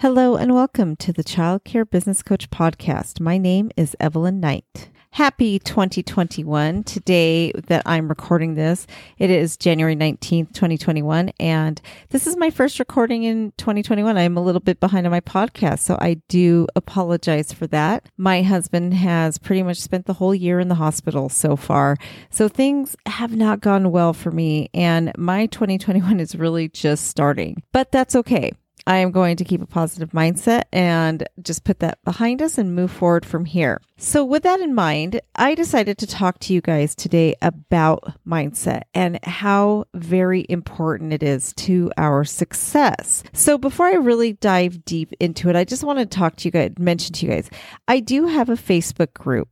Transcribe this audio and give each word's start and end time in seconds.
Hello 0.00 0.34
and 0.34 0.54
welcome 0.54 0.96
to 0.96 1.12
the 1.12 1.22
Child 1.22 1.62
Care 1.64 1.84
Business 1.84 2.22
Coach 2.22 2.48
podcast. 2.48 3.20
My 3.20 3.36
name 3.36 3.70
is 3.76 3.94
Evelyn 4.00 4.40
Knight. 4.40 4.88
Happy 5.10 5.58
2021. 5.58 6.84
Today 6.84 7.52
that 7.66 7.82
I'm 7.84 8.08
recording 8.08 8.54
this, 8.54 8.86
it 9.18 9.28
is 9.28 9.58
January 9.58 9.94
19th, 9.94 10.54
2021. 10.54 11.32
And 11.38 11.82
this 12.08 12.26
is 12.26 12.38
my 12.38 12.48
first 12.48 12.78
recording 12.78 13.24
in 13.24 13.52
2021. 13.58 14.16
I'm 14.16 14.38
a 14.38 14.42
little 14.42 14.62
bit 14.62 14.80
behind 14.80 15.06
on 15.06 15.10
my 15.10 15.20
podcast, 15.20 15.80
so 15.80 15.98
I 16.00 16.14
do 16.28 16.66
apologize 16.74 17.52
for 17.52 17.66
that. 17.66 18.08
My 18.16 18.40
husband 18.40 18.94
has 18.94 19.36
pretty 19.36 19.62
much 19.62 19.82
spent 19.82 20.06
the 20.06 20.14
whole 20.14 20.34
year 20.34 20.60
in 20.60 20.68
the 20.68 20.76
hospital 20.76 21.28
so 21.28 21.56
far. 21.56 21.98
So 22.30 22.48
things 22.48 22.96
have 23.04 23.36
not 23.36 23.60
gone 23.60 23.90
well 23.90 24.14
for 24.14 24.30
me. 24.30 24.70
And 24.72 25.12
my 25.18 25.44
2021 25.44 26.20
is 26.20 26.34
really 26.34 26.70
just 26.70 27.08
starting, 27.08 27.62
but 27.72 27.92
that's 27.92 28.16
okay. 28.16 28.52
I 28.86 28.98
am 28.98 29.10
going 29.10 29.36
to 29.36 29.44
keep 29.44 29.62
a 29.62 29.66
positive 29.66 30.10
mindset 30.10 30.64
and 30.72 31.28
just 31.42 31.64
put 31.64 31.80
that 31.80 32.02
behind 32.04 32.42
us 32.42 32.58
and 32.58 32.74
move 32.74 32.90
forward 32.90 33.24
from 33.24 33.44
here. 33.44 33.80
So, 33.96 34.24
with 34.24 34.44
that 34.44 34.60
in 34.60 34.74
mind, 34.74 35.20
I 35.36 35.54
decided 35.54 35.98
to 35.98 36.06
talk 36.06 36.38
to 36.40 36.54
you 36.54 36.60
guys 36.60 36.94
today 36.94 37.34
about 37.42 38.14
mindset 38.26 38.82
and 38.94 39.22
how 39.24 39.84
very 39.94 40.46
important 40.48 41.12
it 41.12 41.22
is 41.22 41.52
to 41.54 41.92
our 41.98 42.24
success. 42.24 43.22
So, 43.32 43.58
before 43.58 43.86
I 43.86 43.94
really 43.94 44.32
dive 44.34 44.84
deep 44.84 45.12
into 45.20 45.50
it, 45.50 45.56
I 45.56 45.64
just 45.64 45.84
want 45.84 45.98
to 45.98 46.06
talk 46.06 46.36
to 46.36 46.48
you 46.48 46.52
guys, 46.52 46.72
mention 46.78 47.12
to 47.14 47.26
you 47.26 47.32
guys, 47.32 47.50
I 47.88 48.00
do 48.00 48.26
have 48.26 48.48
a 48.48 48.54
Facebook 48.54 49.12
group. 49.12 49.48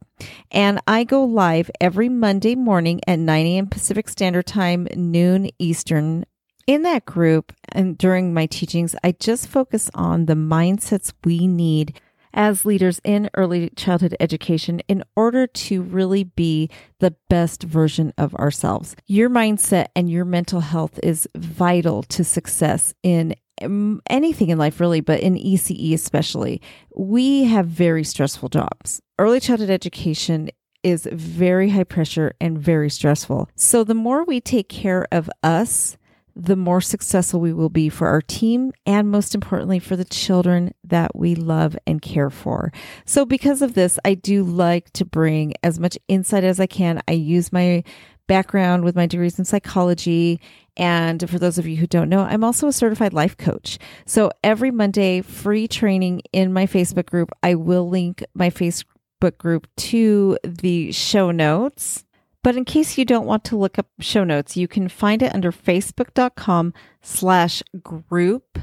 And 0.50 0.80
I 0.88 1.04
go 1.04 1.24
live 1.24 1.70
every 1.80 2.08
Monday 2.08 2.56
morning 2.56 3.00
at 3.06 3.18
9 3.18 3.46
a.m. 3.46 3.66
Pacific 3.66 4.08
Standard 4.08 4.46
Time, 4.46 4.88
noon 4.96 5.50
Eastern 5.58 6.24
in 6.68 6.82
that 6.82 7.06
group 7.06 7.52
and 7.70 7.96
during 7.96 8.34
my 8.34 8.46
teachings, 8.46 8.94
I 9.02 9.12
just 9.12 9.48
focus 9.48 9.90
on 9.94 10.26
the 10.26 10.34
mindsets 10.34 11.14
we 11.24 11.46
need 11.46 11.98
as 12.34 12.66
leaders 12.66 13.00
in 13.04 13.30
early 13.34 13.70
childhood 13.70 14.14
education 14.20 14.80
in 14.80 15.02
order 15.16 15.46
to 15.46 15.80
really 15.82 16.24
be 16.24 16.68
the 17.00 17.16
best 17.30 17.62
version 17.62 18.12
of 18.18 18.34
ourselves. 18.34 18.94
Your 19.06 19.30
mindset 19.30 19.86
and 19.96 20.10
your 20.10 20.26
mental 20.26 20.60
health 20.60 21.00
is 21.02 21.26
vital 21.34 22.02
to 22.04 22.22
success 22.22 22.92
in 23.02 23.34
um, 23.62 24.02
anything 24.10 24.50
in 24.50 24.58
life, 24.58 24.78
really, 24.78 25.00
but 25.00 25.20
in 25.20 25.36
ECE 25.36 25.94
especially. 25.94 26.60
We 26.94 27.44
have 27.44 27.66
very 27.66 28.04
stressful 28.04 28.50
jobs. 28.50 29.00
Early 29.18 29.40
childhood 29.40 29.70
education 29.70 30.50
is 30.82 31.08
very 31.10 31.70
high 31.70 31.84
pressure 31.84 32.34
and 32.42 32.58
very 32.58 32.90
stressful. 32.90 33.48
So 33.56 33.84
the 33.84 33.94
more 33.94 34.22
we 34.22 34.40
take 34.40 34.68
care 34.68 35.08
of 35.10 35.30
us, 35.42 35.96
the 36.38 36.56
more 36.56 36.80
successful 36.80 37.40
we 37.40 37.52
will 37.52 37.68
be 37.68 37.88
for 37.88 38.06
our 38.06 38.22
team 38.22 38.72
and 38.86 39.10
most 39.10 39.34
importantly 39.34 39.80
for 39.80 39.96
the 39.96 40.04
children 40.04 40.72
that 40.84 41.16
we 41.16 41.34
love 41.34 41.76
and 41.84 42.00
care 42.00 42.30
for. 42.30 42.72
So 43.04 43.26
because 43.26 43.60
of 43.60 43.74
this, 43.74 43.98
I 44.04 44.14
do 44.14 44.44
like 44.44 44.90
to 44.92 45.04
bring 45.04 45.54
as 45.64 45.80
much 45.80 45.98
insight 46.06 46.44
as 46.44 46.60
I 46.60 46.66
can. 46.66 47.02
I 47.08 47.12
use 47.12 47.52
my 47.52 47.82
background 48.28 48.84
with 48.84 48.94
my 48.94 49.06
degrees 49.06 49.38
in 49.38 49.44
psychology. 49.44 50.40
And 50.76 51.28
for 51.28 51.40
those 51.40 51.58
of 51.58 51.66
you 51.66 51.76
who 51.76 51.88
don't 51.88 52.08
know, 52.08 52.20
I'm 52.20 52.44
also 52.44 52.68
a 52.68 52.72
certified 52.72 53.12
life 53.12 53.36
coach. 53.36 53.78
So 54.06 54.30
every 54.44 54.70
Monday, 54.70 55.22
free 55.22 55.66
training 55.66 56.22
in 56.32 56.52
my 56.52 56.66
Facebook 56.66 57.06
group. 57.06 57.30
I 57.42 57.56
will 57.56 57.88
link 57.88 58.24
my 58.34 58.50
Facebook 58.50 59.38
group 59.38 59.66
to 59.78 60.38
the 60.44 60.92
show 60.92 61.32
notes 61.32 62.04
but 62.42 62.56
in 62.56 62.64
case 62.64 62.96
you 62.96 63.04
don't 63.04 63.26
want 63.26 63.44
to 63.44 63.56
look 63.56 63.78
up 63.78 63.86
show 64.00 64.24
notes, 64.24 64.56
you 64.56 64.68
can 64.68 64.88
find 64.88 65.22
it 65.22 65.34
under 65.34 65.52
facebook.com 65.52 66.72
slash 67.02 67.62
group 67.82 68.58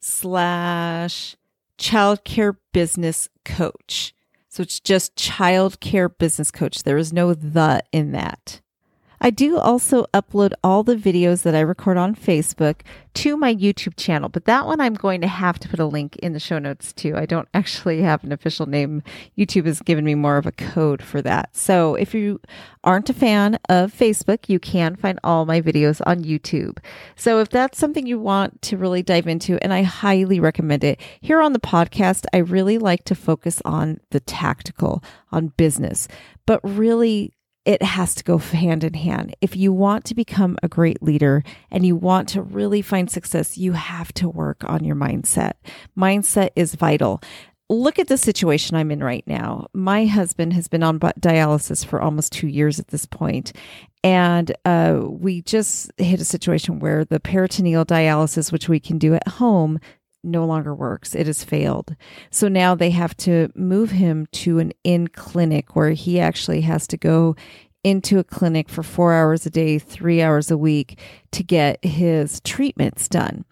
slash 0.00 1.36
childcare 1.78 2.56
business 2.72 3.28
coach. 3.44 4.14
So 4.48 4.62
it's 4.62 4.80
just 4.80 5.16
childcare 5.16 6.10
business 6.16 6.50
coach. 6.50 6.82
There 6.82 6.98
is 6.98 7.12
no 7.12 7.34
the 7.34 7.82
in 7.92 8.12
that. 8.12 8.60
I 9.20 9.30
do 9.30 9.58
also 9.58 10.06
upload 10.14 10.52
all 10.62 10.82
the 10.82 10.96
videos 10.96 11.42
that 11.42 11.54
I 11.54 11.60
record 11.60 11.96
on 11.96 12.14
Facebook 12.14 12.82
to 13.14 13.36
my 13.36 13.54
YouTube 13.54 13.94
channel, 13.96 14.28
but 14.28 14.44
that 14.44 14.66
one 14.66 14.80
I'm 14.80 14.94
going 14.94 15.20
to 15.22 15.26
have 15.26 15.58
to 15.58 15.68
put 15.68 15.80
a 15.80 15.86
link 15.86 16.16
in 16.16 16.34
the 16.34 16.40
show 16.40 16.58
notes 16.58 16.92
too. 16.92 17.16
I 17.16 17.26
don't 17.26 17.48
actually 17.52 18.00
have 18.02 18.22
an 18.22 18.30
official 18.30 18.66
name. 18.66 19.02
YouTube 19.36 19.66
has 19.66 19.80
given 19.80 20.04
me 20.04 20.14
more 20.14 20.36
of 20.36 20.46
a 20.46 20.52
code 20.52 21.02
for 21.02 21.20
that. 21.22 21.54
So 21.56 21.96
if 21.96 22.14
you 22.14 22.40
aren't 22.84 23.10
a 23.10 23.14
fan 23.14 23.58
of 23.68 23.92
Facebook, 23.92 24.48
you 24.48 24.60
can 24.60 24.94
find 24.94 25.18
all 25.24 25.46
my 25.46 25.60
videos 25.60 26.00
on 26.06 26.22
YouTube. 26.22 26.78
So 27.16 27.40
if 27.40 27.48
that's 27.48 27.78
something 27.78 28.06
you 28.06 28.20
want 28.20 28.62
to 28.62 28.76
really 28.76 29.02
dive 29.02 29.26
into, 29.26 29.58
and 29.62 29.72
I 29.72 29.82
highly 29.82 30.38
recommend 30.38 30.84
it, 30.84 31.00
here 31.20 31.42
on 31.42 31.52
the 31.52 31.58
podcast, 31.58 32.24
I 32.32 32.38
really 32.38 32.78
like 32.78 33.04
to 33.04 33.14
focus 33.16 33.60
on 33.64 33.98
the 34.10 34.20
tactical, 34.20 35.02
on 35.32 35.48
business, 35.48 36.06
but 36.46 36.60
really 36.62 37.32
it 37.68 37.82
has 37.82 38.14
to 38.14 38.24
go 38.24 38.38
hand 38.38 38.82
in 38.82 38.94
hand. 38.94 39.36
If 39.42 39.54
you 39.54 39.74
want 39.74 40.06
to 40.06 40.14
become 40.14 40.56
a 40.62 40.68
great 40.68 41.02
leader 41.02 41.44
and 41.70 41.84
you 41.84 41.96
want 41.96 42.26
to 42.30 42.40
really 42.40 42.80
find 42.80 43.10
success, 43.10 43.58
you 43.58 43.72
have 43.72 44.10
to 44.14 44.26
work 44.26 44.64
on 44.64 44.84
your 44.84 44.96
mindset. 44.96 45.52
Mindset 45.94 46.48
is 46.56 46.74
vital. 46.74 47.20
Look 47.68 47.98
at 47.98 48.08
the 48.08 48.16
situation 48.16 48.74
I'm 48.74 48.90
in 48.90 49.04
right 49.04 49.22
now. 49.26 49.66
My 49.74 50.06
husband 50.06 50.54
has 50.54 50.66
been 50.66 50.82
on 50.82 50.98
dialysis 50.98 51.84
for 51.84 52.00
almost 52.00 52.32
two 52.32 52.48
years 52.48 52.80
at 52.80 52.88
this 52.88 53.04
point, 53.04 53.52
and 54.02 54.50
uh, 54.64 55.02
we 55.04 55.42
just 55.42 55.92
hit 55.98 56.22
a 56.22 56.24
situation 56.24 56.78
where 56.78 57.04
the 57.04 57.20
peritoneal 57.20 57.84
dialysis, 57.84 58.50
which 58.50 58.70
we 58.70 58.80
can 58.80 58.96
do 58.96 59.12
at 59.12 59.28
home, 59.28 59.78
no 60.24 60.44
longer 60.44 60.74
works. 60.74 61.14
It 61.14 61.26
has 61.26 61.44
failed. 61.44 61.94
So 62.30 62.48
now 62.48 62.74
they 62.74 62.90
have 62.90 63.16
to 63.18 63.50
move 63.54 63.90
him 63.90 64.26
to 64.32 64.58
an 64.58 64.72
in 64.84 65.08
clinic 65.08 65.76
where 65.76 65.90
he 65.90 66.20
actually 66.20 66.62
has 66.62 66.86
to 66.88 66.96
go 66.96 67.36
into 67.84 68.18
a 68.18 68.24
clinic 68.24 68.68
for 68.68 68.82
four 68.82 69.14
hours 69.14 69.46
a 69.46 69.50
day, 69.50 69.78
three 69.78 70.20
hours 70.20 70.50
a 70.50 70.58
week 70.58 70.98
to 71.32 71.42
get 71.42 71.82
his 71.84 72.40
treatments 72.40 73.08
done. 73.08 73.44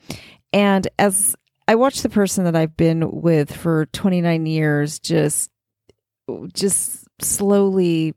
And 0.52 0.88
as 0.98 1.36
I 1.68 1.74
watch 1.74 2.02
the 2.02 2.08
person 2.08 2.44
that 2.44 2.56
I've 2.56 2.76
been 2.76 3.10
with 3.10 3.54
for 3.54 3.86
29 3.86 4.46
years 4.46 4.98
just 4.98 5.50
just 6.52 7.06
slowly 7.20 8.14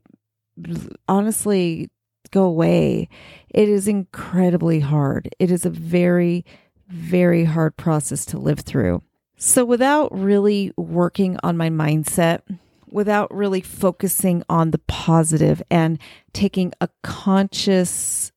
honestly 1.08 1.88
go 2.30 2.44
away. 2.44 3.08
It 3.48 3.68
is 3.68 3.88
incredibly 3.88 4.80
hard. 4.80 5.28
It 5.38 5.50
is 5.50 5.64
a 5.64 5.70
very 5.70 6.44
very 6.90 7.44
hard 7.44 7.76
process 7.76 8.24
to 8.26 8.38
live 8.38 8.60
through. 8.60 9.02
So, 9.36 9.64
without 9.64 10.16
really 10.16 10.72
working 10.76 11.38
on 11.42 11.56
my 11.56 11.70
mindset, 11.70 12.42
without 12.90 13.34
really 13.34 13.60
focusing 13.60 14.42
on 14.48 14.70
the 14.70 14.80
positive 14.86 15.62
and 15.70 15.98
taking 16.32 16.72
a 16.80 16.88
conscious 17.02 18.32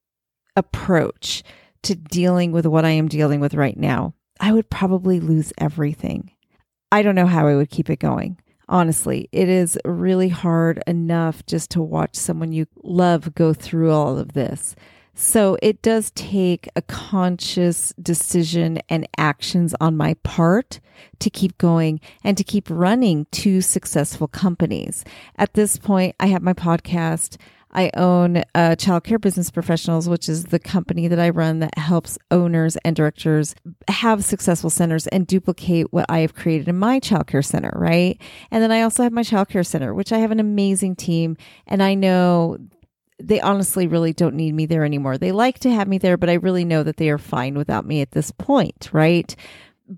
approach 0.56 1.44
to 1.84 1.96
dealing 1.96 2.52
with 2.52 2.66
what 2.66 2.86
I 2.86 2.92
am 2.92 3.08
dealing 3.08 3.40
with 3.40 3.54
right 3.54 3.78
now, 3.78 4.14
I 4.40 4.54
would 4.54 4.70
probably 4.70 5.20
lose 5.20 5.52
everything. 5.58 6.32
I 6.92 7.02
don't 7.02 7.16
know 7.16 7.28
how 7.28 7.48
I 7.48 7.56
would 7.56 7.70
keep 7.70 7.90
it 7.90 8.00
going. 8.00 8.38
Honestly, 8.70 9.28
it 9.32 9.50
is 9.50 9.78
really 9.84 10.30
hard 10.30 10.82
enough 10.88 11.46
just 11.46 11.70
to 11.72 11.82
watch 11.82 12.16
someone 12.16 12.54
you 12.54 12.66
love 12.82 13.36
go 13.36 13.54
through 13.54 13.92
all 13.92 14.18
of 14.18 14.34
this. 14.34 14.76
So 15.16 15.58
it 15.62 15.82
does 15.82 16.12
take 16.12 16.68
a 16.76 16.82
conscious 16.82 17.94
decision 18.02 18.80
and 18.90 19.08
actions 19.18 19.76
on 19.80 19.96
my 19.96 20.16
part 20.24 20.80
to 21.20 21.30
keep 21.30 21.58
going 21.58 22.00
and 22.24 22.38
to 22.38 22.44
keep 22.44 22.68
running 22.70 23.28
two 23.32 23.62
successful 23.62 24.28
companies. 24.28 25.06
At 25.38 25.54
this 25.54 25.78
point, 25.78 26.16
I 26.20 26.28
have 26.28 26.42
my 26.42 26.54
podcast. 26.54 27.38
I 27.76 27.90
own 27.96 28.38
uh, 28.38 28.76
Childcare 28.78 29.20
Business 29.20 29.50
Professionals, 29.50 30.08
which 30.08 30.30
is 30.30 30.46
the 30.46 30.60
company 30.60 31.08
that 31.08 31.20
I 31.20 31.30
run 31.30 31.60
that 31.60 31.78
helps 31.78 32.20
owners 32.30 32.78
and 32.86 32.96
directors 32.96 33.56
have 33.88 34.24
successful 34.24 34.70
centers 34.70 35.08
and 35.08 35.26
duplicate 35.26 35.92
what 35.92 36.06
I 36.08 36.20
have 36.20 36.36
created 36.36 36.68
in 36.68 36.78
my 36.78 37.00
childcare 37.00 37.44
center, 37.44 37.72
right? 37.76 38.22
And 38.52 38.62
then 38.62 38.72
I 38.72 38.84
also 38.84 39.02
have 39.02 39.12
my 39.12 39.24
childcare 39.24 39.66
center, 39.66 39.94
which 39.94 40.12
I 40.12 40.20
have 40.20 40.30
an 40.30 40.40
amazing 40.40 40.96
team. 40.96 41.36
And 41.66 41.82
I 41.82 41.96
know 41.96 42.60
they 43.22 43.40
honestly 43.42 43.88
really 43.88 44.14
don't 44.14 44.36
need 44.36 44.54
me 44.54 44.66
there 44.66 44.84
anymore. 44.84 45.18
They 45.18 45.32
like 45.32 45.60
to 45.60 45.72
have 45.72 45.88
me 45.88 45.98
there, 45.98 46.18
but 46.18 46.30
I 46.30 46.34
really 46.34 46.66
know 46.66 46.84
that 46.84 46.98
they 46.98 47.10
are 47.10 47.18
fine 47.18 47.56
without 47.56 47.86
me 47.86 48.02
at 48.02 48.12
this 48.12 48.32
point, 48.32 48.90
right? 48.92 49.36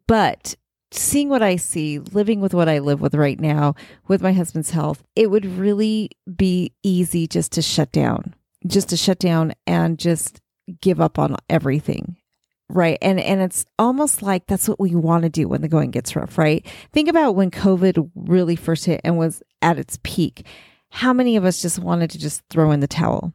But 0.08 0.56
seeing 0.92 1.30
what 1.30 1.44
I 1.44 1.56
see, 1.56 2.00
living 2.00 2.42
with 2.42 2.54
what 2.54 2.70
I 2.70 2.80
live 2.80 3.02
with 3.02 3.16
right 3.16 3.40
now 3.40 3.76
with 4.08 4.22
my 4.22 4.34
husband's 4.34 4.72
health, 4.72 5.04
it 5.16 5.30
would 5.30 5.46
really 5.46 6.12
be 6.36 6.74
easy 6.84 7.28
just 7.28 7.52
to 7.54 7.62
shut 7.62 7.92
down, 7.92 8.34
just 8.66 8.90
to 8.90 8.98
shut 8.98 9.20
down 9.20 9.54
and 9.68 10.00
just 10.00 10.42
give 10.82 11.00
up 11.02 11.20
on 11.20 11.36
everything. 11.50 12.18
Right. 12.68 12.98
And 13.00 13.20
and 13.20 13.42
it's 13.42 13.66
almost 13.78 14.24
like 14.24 14.48
that's 14.48 14.68
what 14.68 14.80
we 14.80 14.96
want 14.96 15.22
to 15.22 15.30
do 15.30 15.48
when 15.48 15.62
the 15.62 15.68
going 15.68 15.92
gets 15.92 16.16
rough, 16.16 16.38
right? 16.38 16.66
Think 16.92 17.08
about 17.08 17.36
when 17.36 17.52
COVID 17.52 18.10
really 18.16 18.56
first 18.56 18.86
hit 18.86 19.02
and 19.04 19.20
was 19.20 19.44
at 19.62 19.78
its 19.78 20.00
peak 20.02 20.48
how 20.96 21.14
many 21.14 21.36
of 21.36 21.46
us 21.46 21.62
just 21.62 21.80
wanted 21.80 22.10
to 22.12 22.20
just 22.20 22.42
throw 22.50 22.72
in 22.72 22.80
the 22.80 22.88
towel? 22.88 23.34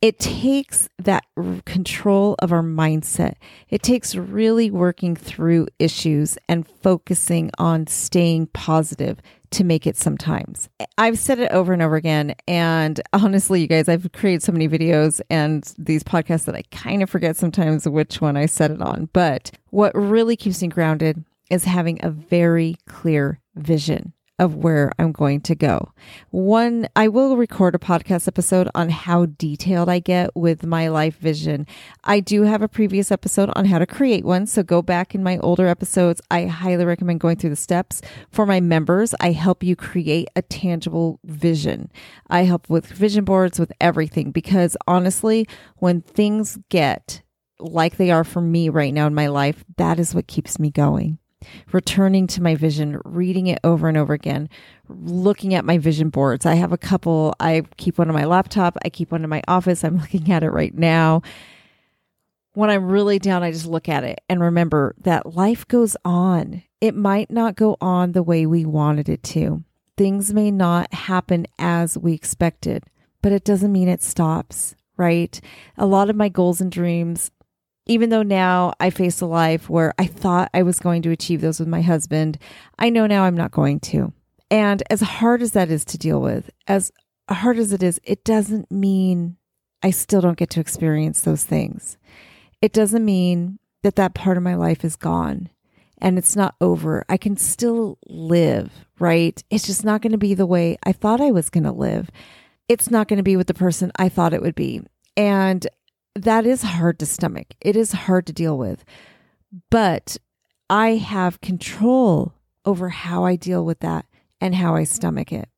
it 0.00 0.18
takes 0.18 0.88
that 0.98 1.24
control 1.66 2.34
of 2.38 2.52
our 2.52 2.62
mindset. 2.62 3.34
It 3.68 3.82
takes 3.82 4.14
really 4.14 4.70
working 4.70 5.14
through 5.14 5.68
issues 5.78 6.38
and 6.48 6.66
focusing 6.66 7.50
on 7.58 7.86
staying 7.86 8.46
positive 8.48 9.20
to 9.50 9.64
make 9.64 9.86
it 9.86 9.96
sometimes. 9.96 10.68
I've 10.96 11.18
said 11.18 11.38
it 11.38 11.50
over 11.50 11.72
and 11.72 11.82
over 11.82 11.96
again. 11.96 12.34
And 12.48 13.00
honestly, 13.12 13.60
you 13.60 13.66
guys, 13.66 13.88
I've 13.88 14.10
created 14.12 14.42
so 14.42 14.52
many 14.52 14.68
videos 14.68 15.20
and 15.28 15.70
these 15.76 16.02
podcasts 16.02 16.46
that 16.46 16.54
I 16.54 16.62
kind 16.70 17.02
of 17.02 17.10
forget 17.10 17.36
sometimes 17.36 17.86
which 17.86 18.20
one 18.20 18.36
I 18.36 18.46
said 18.46 18.70
it 18.70 18.80
on. 18.80 19.10
But 19.12 19.50
what 19.68 19.92
really 19.94 20.36
keeps 20.36 20.62
me 20.62 20.68
grounded 20.68 21.24
is 21.50 21.64
having 21.64 21.98
a 22.02 22.10
very 22.10 22.76
clear 22.86 23.40
vision 23.56 24.14
of 24.40 24.56
where 24.56 24.90
I'm 24.98 25.12
going 25.12 25.42
to 25.42 25.54
go. 25.54 25.92
One, 26.30 26.88
I 26.96 27.08
will 27.08 27.36
record 27.36 27.74
a 27.74 27.78
podcast 27.78 28.26
episode 28.26 28.70
on 28.74 28.88
how 28.88 29.26
detailed 29.26 29.90
I 29.90 29.98
get 29.98 30.34
with 30.34 30.64
my 30.64 30.88
life 30.88 31.18
vision. 31.18 31.66
I 32.04 32.20
do 32.20 32.42
have 32.44 32.62
a 32.62 32.68
previous 32.68 33.12
episode 33.12 33.50
on 33.54 33.66
how 33.66 33.78
to 33.78 33.86
create 33.86 34.24
one. 34.24 34.46
So 34.46 34.62
go 34.62 34.80
back 34.80 35.14
in 35.14 35.22
my 35.22 35.36
older 35.38 35.66
episodes. 35.66 36.22
I 36.30 36.46
highly 36.46 36.86
recommend 36.86 37.20
going 37.20 37.36
through 37.36 37.50
the 37.50 37.56
steps. 37.56 38.00
For 38.30 38.46
my 38.46 38.60
members, 38.60 39.14
I 39.20 39.32
help 39.32 39.62
you 39.62 39.76
create 39.76 40.28
a 40.34 40.40
tangible 40.40 41.20
vision. 41.22 41.92
I 42.30 42.44
help 42.44 42.70
with 42.70 42.86
vision 42.86 43.24
boards, 43.24 43.60
with 43.60 43.72
everything, 43.78 44.30
because 44.30 44.74
honestly, 44.88 45.46
when 45.76 46.00
things 46.00 46.58
get 46.70 47.20
like 47.58 47.98
they 47.98 48.10
are 48.10 48.24
for 48.24 48.40
me 48.40 48.70
right 48.70 48.94
now 48.94 49.06
in 49.06 49.14
my 49.14 49.26
life, 49.26 49.64
that 49.76 50.00
is 50.00 50.14
what 50.14 50.26
keeps 50.26 50.58
me 50.58 50.70
going 50.70 51.19
returning 51.72 52.26
to 52.28 52.42
my 52.42 52.54
vision, 52.54 53.00
reading 53.04 53.46
it 53.46 53.58
over 53.64 53.88
and 53.88 53.96
over 53.96 54.12
again, 54.12 54.48
looking 54.88 55.54
at 55.54 55.64
my 55.64 55.78
vision 55.78 56.10
boards. 56.10 56.46
I 56.46 56.54
have 56.54 56.72
a 56.72 56.78
couple. 56.78 57.34
I 57.40 57.62
keep 57.76 57.98
one 57.98 58.08
on 58.08 58.14
my 58.14 58.24
laptop, 58.24 58.76
I 58.84 58.90
keep 58.90 59.12
one 59.12 59.24
in 59.24 59.30
my 59.30 59.42
office. 59.48 59.84
I'm 59.84 59.98
looking 60.00 60.30
at 60.32 60.42
it 60.42 60.50
right 60.50 60.74
now. 60.74 61.22
When 62.54 62.68
I'm 62.68 62.86
really 62.86 63.18
down, 63.18 63.42
I 63.42 63.52
just 63.52 63.66
look 63.66 63.88
at 63.88 64.02
it 64.02 64.20
and 64.28 64.40
remember 64.40 64.94
that 64.98 65.34
life 65.34 65.66
goes 65.68 65.96
on. 66.04 66.64
It 66.80 66.96
might 66.96 67.30
not 67.30 67.54
go 67.54 67.76
on 67.80 68.12
the 68.12 68.24
way 68.24 68.44
we 68.44 68.64
wanted 68.64 69.08
it 69.08 69.22
to. 69.24 69.62
Things 69.96 70.32
may 70.32 70.50
not 70.50 70.92
happen 70.92 71.46
as 71.58 71.96
we 71.96 72.12
expected, 72.12 72.84
but 73.22 73.32
it 73.32 73.44
doesn't 73.44 73.70
mean 73.70 73.88
it 73.88 74.02
stops, 74.02 74.74
right? 74.96 75.40
A 75.76 75.86
lot 75.86 76.10
of 76.10 76.16
my 76.16 76.28
goals 76.28 76.60
and 76.60 76.72
dreams 76.72 77.30
even 77.86 78.10
though 78.10 78.22
now 78.22 78.72
I 78.78 78.90
face 78.90 79.20
a 79.20 79.26
life 79.26 79.68
where 79.68 79.94
I 79.98 80.06
thought 80.06 80.50
I 80.54 80.62
was 80.62 80.78
going 80.78 81.02
to 81.02 81.10
achieve 81.10 81.40
those 81.40 81.58
with 81.58 81.68
my 81.68 81.82
husband, 81.82 82.38
I 82.78 82.90
know 82.90 83.06
now 83.06 83.24
I'm 83.24 83.36
not 83.36 83.50
going 83.50 83.80
to. 83.80 84.12
And 84.50 84.82
as 84.90 85.00
hard 85.00 85.42
as 85.42 85.52
that 85.52 85.70
is 85.70 85.84
to 85.86 85.98
deal 85.98 86.20
with, 86.20 86.50
as 86.66 86.92
hard 87.28 87.58
as 87.58 87.72
it 87.72 87.82
is, 87.82 88.00
it 88.04 88.24
doesn't 88.24 88.70
mean 88.70 89.36
I 89.82 89.90
still 89.90 90.20
don't 90.20 90.36
get 90.36 90.50
to 90.50 90.60
experience 90.60 91.20
those 91.20 91.44
things. 91.44 91.96
It 92.60 92.72
doesn't 92.72 93.04
mean 93.04 93.58
that 93.82 93.96
that 93.96 94.14
part 94.14 94.36
of 94.36 94.42
my 94.42 94.54
life 94.54 94.84
is 94.84 94.96
gone 94.96 95.48
and 95.98 96.18
it's 96.18 96.36
not 96.36 96.54
over. 96.60 97.04
I 97.08 97.16
can 97.16 97.36
still 97.36 97.98
live, 98.08 98.70
right? 98.98 99.42
It's 99.50 99.66
just 99.66 99.84
not 99.84 100.02
going 100.02 100.12
to 100.12 100.18
be 100.18 100.34
the 100.34 100.46
way 100.46 100.78
I 100.82 100.92
thought 100.92 101.20
I 101.20 101.30
was 101.30 101.50
going 101.50 101.64
to 101.64 101.72
live. 101.72 102.10
It's 102.68 102.90
not 102.90 103.08
going 103.08 103.18
to 103.18 103.22
be 103.22 103.36
with 103.36 103.46
the 103.46 103.54
person 103.54 103.92
I 103.96 104.08
thought 104.08 104.34
it 104.34 104.42
would 104.42 104.54
be. 104.54 104.82
And 105.16 105.66
that 106.14 106.46
is 106.46 106.62
hard 106.62 106.98
to 106.98 107.06
stomach. 107.06 107.54
It 107.60 107.76
is 107.76 107.92
hard 107.92 108.26
to 108.26 108.32
deal 108.32 108.56
with. 108.58 108.84
But 109.70 110.16
I 110.68 110.96
have 110.96 111.40
control 111.40 112.34
over 112.64 112.88
how 112.90 113.24
I 113.24 113.36
deal 113.36 113.64
with 113.64 113.80
that 113.80 114.06
and 114.40 114.54
how 114.54 114.74
I 114.74 114.84
stomach 114.84 115.32
it. 115.32 115.48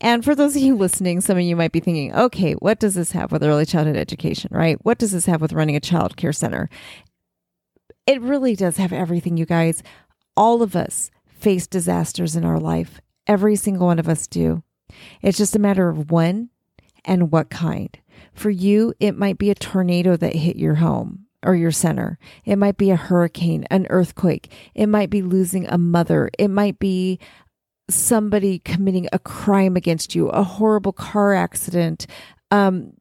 And 0.00 0.24
for 0.24 0.34
those 0.34 0.56
of 0.56 0.62
you 0.62 0.76
listening, 0.76 1.20
some 1.20 1.36
of 1.36 1.42
you 1.42 1.54
might 1.54 1.72
be 1.72 1.80
thinking, 1.80 2.14
okay, 2.14 2.54
what 2.54 2.80
does 2.80 2.94
this 2.94 3.12
have 3.12 3.32
with 3.32 3.42
early 3.42 3.66
childhood 3.66 3.96
education, 3.96 4.50
right? 4.52 4.78
What 4.84 4.98
does 4.98 5.12
this 5.12 5.26
have 5.26 5.40
with 5.40 5.52
running 5.52 5.76
a 5.76 5.80
child 5.80 6.16
care 6.16 6.32
center? 6.32 6.70
It 8.06 8.20
really 8.22 8.56
does 8.56 8.78
have 8.78 8.92
everything, 8.92 9.36
you 9.36 9.44
guys. 9.44 9.82
All 10.36 10.62
of 10.62 10.74
us 10.74 11.10
face 11.26 11.66
disasters 11.66 12.34
in 12.34 12.44
our 12.44 12.58
life. 12.58 13.00
Every 13.26 13.56
single 13.56 13.86
one 13.86 13.98
of 13.98 14.08
us 14.08 14.26
do. 14.26 14.62
It's 15.20 15.36
just 15.36 15.54
a 15.54 15.60
matter 15.60 15.88
of 15.90 16.10
when 16.10 16.48
and 17.04 17.30
what 17.30 17.50
kind. 17.50 17.96
For 18.32 18.50
you, 18.50 18.94
it 19.00 19.16
might 19.16 19.38
be 19.38 19.50
a 19.50 19.54
tornado 19.54 20.16
that 20.16 20.34
hit 20.34 20.56
your 20.56 20.76
home 20.76 21.26
or 21.44 21.54
your 21.54 21.70
center. 21.70 22.18
It 22.44 22.56
might 22.56 22.76
be 22.76 22.90
a 22.90 22.96
hurricane, 22.96 23.64
an 23.70 23.86
earthquake. 23.90 24.52
It 24.74 24.86
might 24.86 25.10
be 25.10 25.22
losing 25.22 25.66
a 25.66 25.78
mother. 25.78 26.30
It 26.38 26.48
might 26.48 26.78
be 26.78 27.20
somebody 27.90 28.58
committing 28.58 29.08
a 29.12 29.18
crime 29.18 29.76
against 29.76 30.14
you, 30.14 30.28
a 30.28 30.42
horrible 30.42 30.92
car 30.92 31.34
accident. 31.34 32.06
Um, 32.50 32.92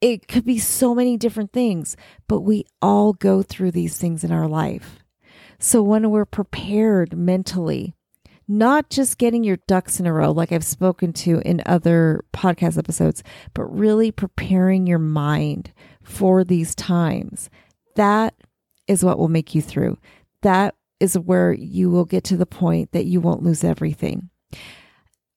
it 0.00 0.28
could 0.28 0.44
be 0.44 0.58
so 0.58 0.94
many 0.94 1.16
different 1.16 1.52
things, 1.52 1.96
but 2.28 2.40
we 2.40 2.64
all 2.82 3.12
go 3.12 3.42
through 3.42 3.70
these 3.70 3.96
things 3.96 4.24
in 4.24 4.32
our 4.32 4.48
life. 4.48 4.98
So 5.58 5.82
when 5.82 6.10
we're 6.10 6.24
prepared 6.24 7.16
mentally, 7.16 7.94
not 8.50 8.90
just 8.90 9.16
getting 9.16 9.44
your 9.44 9.58
ducks 9.68 10.00
in 10.00 10.06
a 10.06 10.12
row, 10.12 10.32
like 10.32 10.50
I've 10.50 10.64
spoken 10.64 11.12
to 11.12 11.40
in 11.44 11.62
other 11.66 12.24
podcast 12.32 12.76
episodes, 12.76 13.22
but 13.54 13.64
really 13.66 14.10
preparing 14.10 14.88
your 14.88 14.98
mind 14.98 15.72
for 16.02 16.42
these 16.42 16.74
times. 16.74 17.48
That 17.94 18.34
is 18.88 19.04
what 19.04 19.20
will 19.20 19.28
make 19.28 19.54
you 19.54 19.62
through. 19.62 19.98
That 20.42 20.74
is 20.98 21.16
where 21.16 21.52
you 21.52 21.90
will 21.90 22.04
get 22.04 22.24
to 22.24 22.36
the 22.36 22.44
point 22.44 22.90
that 22.90 23.04
you 23.04 23.20
won't 23.20 23.44
lose 23.44 23.62
everything. 23.62 24.30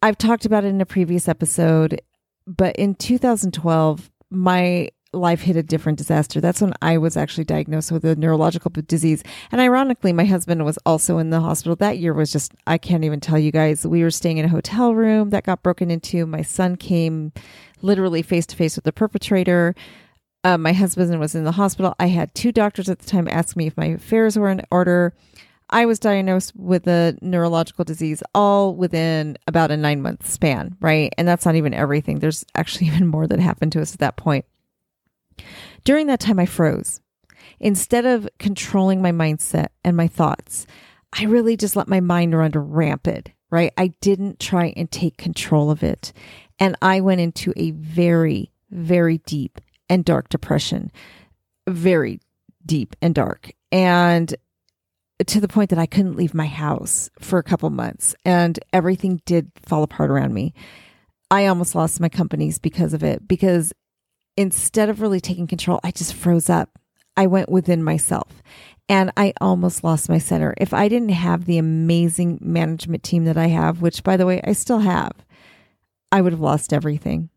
I've 0.02 0.18
talked 0.18 0.46
about 0.46 0.66
it 0.66 0.70
in 0.70 0.82
a 0.82 0.86
previous 0.86 1.28
episode, 1.28 2.02
but 2.48 2.76
in 2.78 2.96
2012, 2.96 4.10
my 4.32 4.90
life 5.14 5.42
hit 5.42 5.56
a 5.56 5.64
different 5.64 5.98
disaster. 5.98 6.42
That's 6.42 6.62
when 6.62 6.74
I 6.82 6.98
was 6.98 7.16
actually 7.16 7.44
diagnosed 7.46 7.92
with 7.92 8.04
a 8.06 8.16
neurological 8.16 8.72
disease. 8.72 9.24
And 9.52 9.62
ironically, 9.62 10.14
my 10.14 10.26
husband 10.26 10.66
was 10.66 10.78
also 10.86 11.18
in 11.18 11.30
the 11.30 11.42
hospital. 11.42 11.76
That 11.76 12.00
year 12.00 12.14
was 12.14 12.32
just, 12.32 12.54
I 12.68 12.78
can't 12.78 13.04
even 13.04 13.20
tell 13.20 13.38
you 13.38 13.52
guys. 13.52 13.86
We 13.86 14.04
were 14.04 14.12
staying 14.12 14.38
in 14.38 14.46
a 14.46 14.50
hotel 14.50 14.96
room 14.96 15.30
that 15.30 15.44
got 15.44 15.64
broken 15.64 15.92
into. 15.92 16.26
My 16.26 16.42
son 16.42 16.76
came 16.76 17.32
literally 17.82 18.22
face 18.22 18.46
to 18.48 18.56
face 18.56 18.76
with 18.76 18.86
the 18.86 18.94
perpetrator. 18.94 19.76
Uh, 20.44 20.58
my 20.58 20.74
husband 20.74 21.20
was 21.20 21.36
in 21.36 21.44
the 21.44 21.54
hospital. 21.54 21.96
I 22.00 22.08
had 22.08 22.34
two 22.36 22.52
doctors 22.52 22.90
at 22.90 23.00
the 23.00 23.06
time 23.06 23.28
ask 23.28 23.56
me 23.56 23.68
if 23.68 23.78
my 23.78 23.86
affairs 23.86 24.38
were 24.38 24.50
in 24.50 24.62
order. 24.72 25.14
I 25.70 25.86
was 25.86 26.00
diagnosed 26.00 26.54
with 26.56 26.88
a 26.88 27.18
neurological 27.22 27.86
disease 27.86 28.22
all 28.36 28.76
within 28.76 29.38
about 29.48 29.72
a 29.72 29.78
nine 29.78 30.02
month 30.02 30.30
span, 30.30 30.78
right? 30.82 31.14
And 31.18 31.28
that's 31.28 31.46
not 31.46 31.56
even 31.56 31.74
everything. 31.74 32.20
There's 32.20 32.46
actually 32.56 32.88
even 32.94 33.08
more 33.08 33.28
that 33.28 33.40
happened 33.40 33.72
to 33.74 33.82
us 33.82 33.94
at 33.94 34.00
that 34.00 34.18
point. 34.18 34.46
During 35.84 36.08
that 36.08 36.20
time, 36.20 36.40
I 36.40 36.46
froze. 36.46 37.02
Instead 37.60 38.06
of 38.06 38.28
controlling 38.40 39.02
my 39.02 39.12
mindset 39.12 39.68
and 39.84 39.96
my 39.96 40.08
thoughts, 40.08 40.66
I 41.18 41.26
really 41.26 41.58
just 41.58 41.76
let 41.76 41.88
my 41.88 42.00
mind 42.00 42.36
run 42.36 42.52
rampant, 42.54 43.32
right? 43.50 43.72
I 43.78 43.88
didn't 44.02 44.40
try 44.40 44.74
and 44.76 44.90
take 44.90 45.18
control 45.18 45.70
of 45.70 45.84
it. 45.84 46.14
And 46.60 46.76
I 46.82 47.02
went 47.02 47.22
into 47.22 47.54
a 47.56 47.72
very, 47.72 48.52
very 48.70 49.20
deep 49.20 49.60
and 49.90 50.04
dark 50.04 50.30
depression, 50.30 50.92
very 51.68 52.20
deep 52.66 52.96
and 53.02 53.14
dark. 53.14 53.52
And 53.72 54.34
to 55.26 55.40
the 55.40 55.48
point 55.48 55.70
that 55.70 55.80
I 55.80 55.86
couldn't 55.86 56.16
leave 56.16 56.34
my 56.34 56.48
house 56.48 57.10
for 57.20 57.40
a 57.40 57.44
couple 57.44 57.70
months 57.70 58.16
and 58.26 58.60
everything 58.74 59.22
did 59.26 59.52
fall 59.62 59.84
apart 59.84 60.10
around 60.10 60.34
me. 60.34 60.54
I 61.32 61.48
almost 61.48 61.76
lost 61.76 62.00
my 62.00 62.10
companies 62.10 62.60
because 62.60 62.94
of 62.94 63.04
it 63.04 63.28
because 63.28 63.74
instead 64.38 64.90
of 64.90 65.02
really 65.02 65.20
taking 65.20 65.48
control, 65.48 65.80
I 65.84 65.92
just 65.92 66.14
froze 66.14 66.50
up. 66.50 66.78
I 67.16 67.28
went 67.28 67.50
within 67.50 67.84
myself 67.84 68.42
and 68.90 69.12
I 69.16 69.34
almost 69.40 69.84
lost 69.84 70.10
my 70.10 70.18
center. 70.18 70.54
If 70.58 70.74
I 70.74 70.88
didn't 70.88 71.10
have 71.10 71.46
the 71.46 71.58
amazing 71.58 72.40
management 72.42 73.04
team 73.04 73.26
that 73.26 73.38
I 73.38 73.48
have, 73.48 73.82
which 73.82 74.04
by 74.04 74.18
the 74.18 74.26
way, 74.26 74.42
I 74.44 74.54
still 74.54 74.80
have, 74.80 75.14
I 76.12 76.22
would 76.22 76.34
have 76.34 76.42
lost 76.42 76.74
everything. 76.74 77.30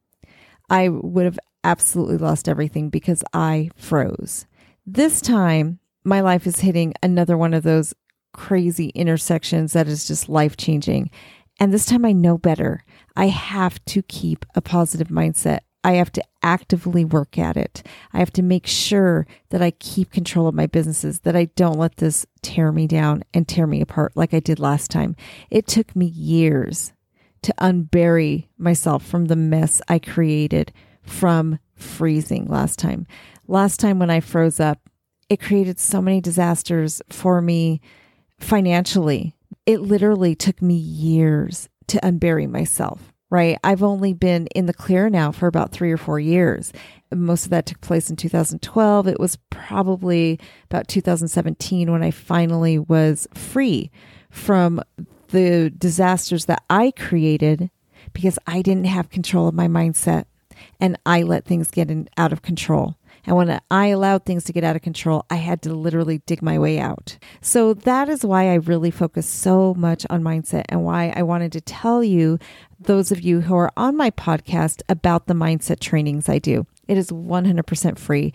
I 0.69 0.88
would 0.88 1.25
have 1.25 1.38
absolutely 1.62 2.19
lost 2.19 2.49
everything 2.49 2.88
because 2.88 3.23
I 3.33 3.71
froze. 3.76 4.47
This 4.87 5.21
time, 5.21 5.79
my 6.05 6.21
life 6.21 6.47
is 6.47 6.61
hitting 6.61 6.95
another 7.03 7.37
one 7.37 7.55
of 7.55 7.62
those 7.62 7.95
crazy 8.33 8.88
intersections 8.91 9.73
that 9.73 9.88
is 9.88 10.07
just 10.07 10.29
life 10.29 10.57
changing. 10.57 11.11
And 11.59 11.73
this 11.73 11.87
time 11.87 12.05
I 12.05 12.12
know 12.12 12.38
better. 12.38 12.85
I 13.17 13.29
have 13.29 13.83
to 13.87 14.03
keep 14.03 14.45
a 14.55 14.61
positive 14.61 15.09
mindset. 15.09 15.61
I 15.87 15.93
have 15.93 16.11
to 16.14 16.25
actively 16.43 17.05
work 17.05 17.38
at 17.38 17.57
it. 17.57 17.87
I 18.12 18.19
have 18.19 18.33
to 18.33 18.43
make 18.43 18.66
sure 18.66 19.25
that 19.50 19.62
I 19.62 19.71
keep 19.71 20.11
control 20.11 20.49
of 20.49 20.55
my 20.57 20.66
businesses, 20.66 21.21
that 21.21 21.37
I 21.37 21.45
don't 21.55 21.78
let 21.78 21.99
this 21.99 22.26
tear 22.43 22.73
me 22.73 22.88
down 22.88 23.23
and 23.33 23.47
tear 23.47 23.69
me 23.69 23.81
apart 23.81 24.11
like 24.16 24.35
I 24.35 24.40
did 24.40 24.59
last 24.59 24.90
time. 24.90 25.14
It 25.49 25.69
took 25.69 25.95
me 25.95 26.07
years 26.07 26.93
to 27.43 27.55
unbury 27.61 28.49
myself 28.59 29.07
from 29.07 29.26
the 29.26 29.37
mess 29.37 29.81
I 29.87 30.00
created 30.00 30.73
from 31.02 31.61
freezing 31.76 32.47
last 32.47 32.81
time. 32.81 33.07
Last 33.47 33.78
time 33.78 34.00
when 34.00 34.11
I 34.11 34.19
froze 34.19 34.59
up, 34.59 34.81
it 35.28 35.40
created 35.40 35.78
so 35.78 36.02
many 36.02 36.21
disasters 36.21 37.00
for 37.11 37.40
me 37.40 37.81
financially. 38.40 39.37
It 39.66 39.83
literally 39.83 40.35
took 40.35 40.61
me 40.61 40.75
years 40.75 41.69
to 41.87 42.00
unbury 42.00 42.50
myself 42.50 43.12
right? 43.30 43.59
I've 43.64 43.83
only 43.83 44.12
been 44.12 44.47
in 44.49 44.66
the 44.66 44.75
clear 44.75 45.09
now 45.11 45.33
for 45.33 45.47
about 45.47 45.73
three 45.73 45.90
or 45.90 45.97
four 45.97 46.21
years. 46.21 46.73
Most 47.14 47.45
of 47.45 47.50
that 47.50 47.66
took 47.66 47.80
place 47.80 48.09
in 48.11 48.16
2012. 48.16 49.09
It 49.09 49.21
was 49.21 49.37
probably 49.50 50.38
about 50.64 50.88
2017 50.88 51.90
when 51.90 52.02
I 52.02 52.11
finally 52.11 52.78
was 52.78 53.26
free 53.35 53.90
from 54.30 54.80
the 55.28 55.71
disasters 55.71 56.45
that 56.45 56.62
I 56.71 56.92
created 56.92 57.71
because 58.12 58.38
I 58.47 58.62
didn't 58.62 58.87
have 58.87 59.11
control 59.11 59.49
of 59.49 59.54
my 59.54 59.66
mindset 59.66 60.26
and 60.80 60.99
I 61.04 61.23
let 61.23 61.45
things 61.45 61.71
get 61.71 61.90
in, 61.90 62.09
out 62.16 62.33
of 62.33 62.42
control. 62.42 62.97
And 63.26 63.37
when 63.37 63.61
I 63.71 63.88
allowed 63.88 64.25
things 64.25 64.45
to 64.45 64.52
get 64.52 64.64
out 64.64 64.76
of 64.76 64.83
control, 64.83 65.26
I 65.28 65.37
had 65.37 65.61
to 65.62 65.75
literally 65.75 66.18
dig 66.26 66.42
my 66.42 66.59
way 66.59 66.78
out. 66.78 67.18
So 67.40 67.75
that 67.75 68.09
is 68.09 68.25
why 68.25 68.50
I 68.50 68.54
really 68.54 68.92
focus 68.92 69.26
so 69.26 69.75
much 69.75 70.06
on 70.09 70.23
mindset 70.23 70.64
and 70.68 70.85
why 70.85 71.12
I 71.14 71.23
wanted 71.23 71.52
to 71.52 71.61
tell 71.61 72.04
you, 72.04 72.38
those 72.78 73.11
of 73.11 73.21
you 73.21 73.40
who 73.40 73.56
are 73.56 73.73
on 73.76 73.97
my 73.97 74.11
podcast, 74.11 74.83
about 74.88 75.26
the 75.26 75.35
mindset 75.35 75.80
trainings 75.80 76.28
I 76.28 76.38
do. 76.38 76.66
It 76.87 76.97
is 76.97 77.11
100% 77.11 77.99
free. 77.99 78.33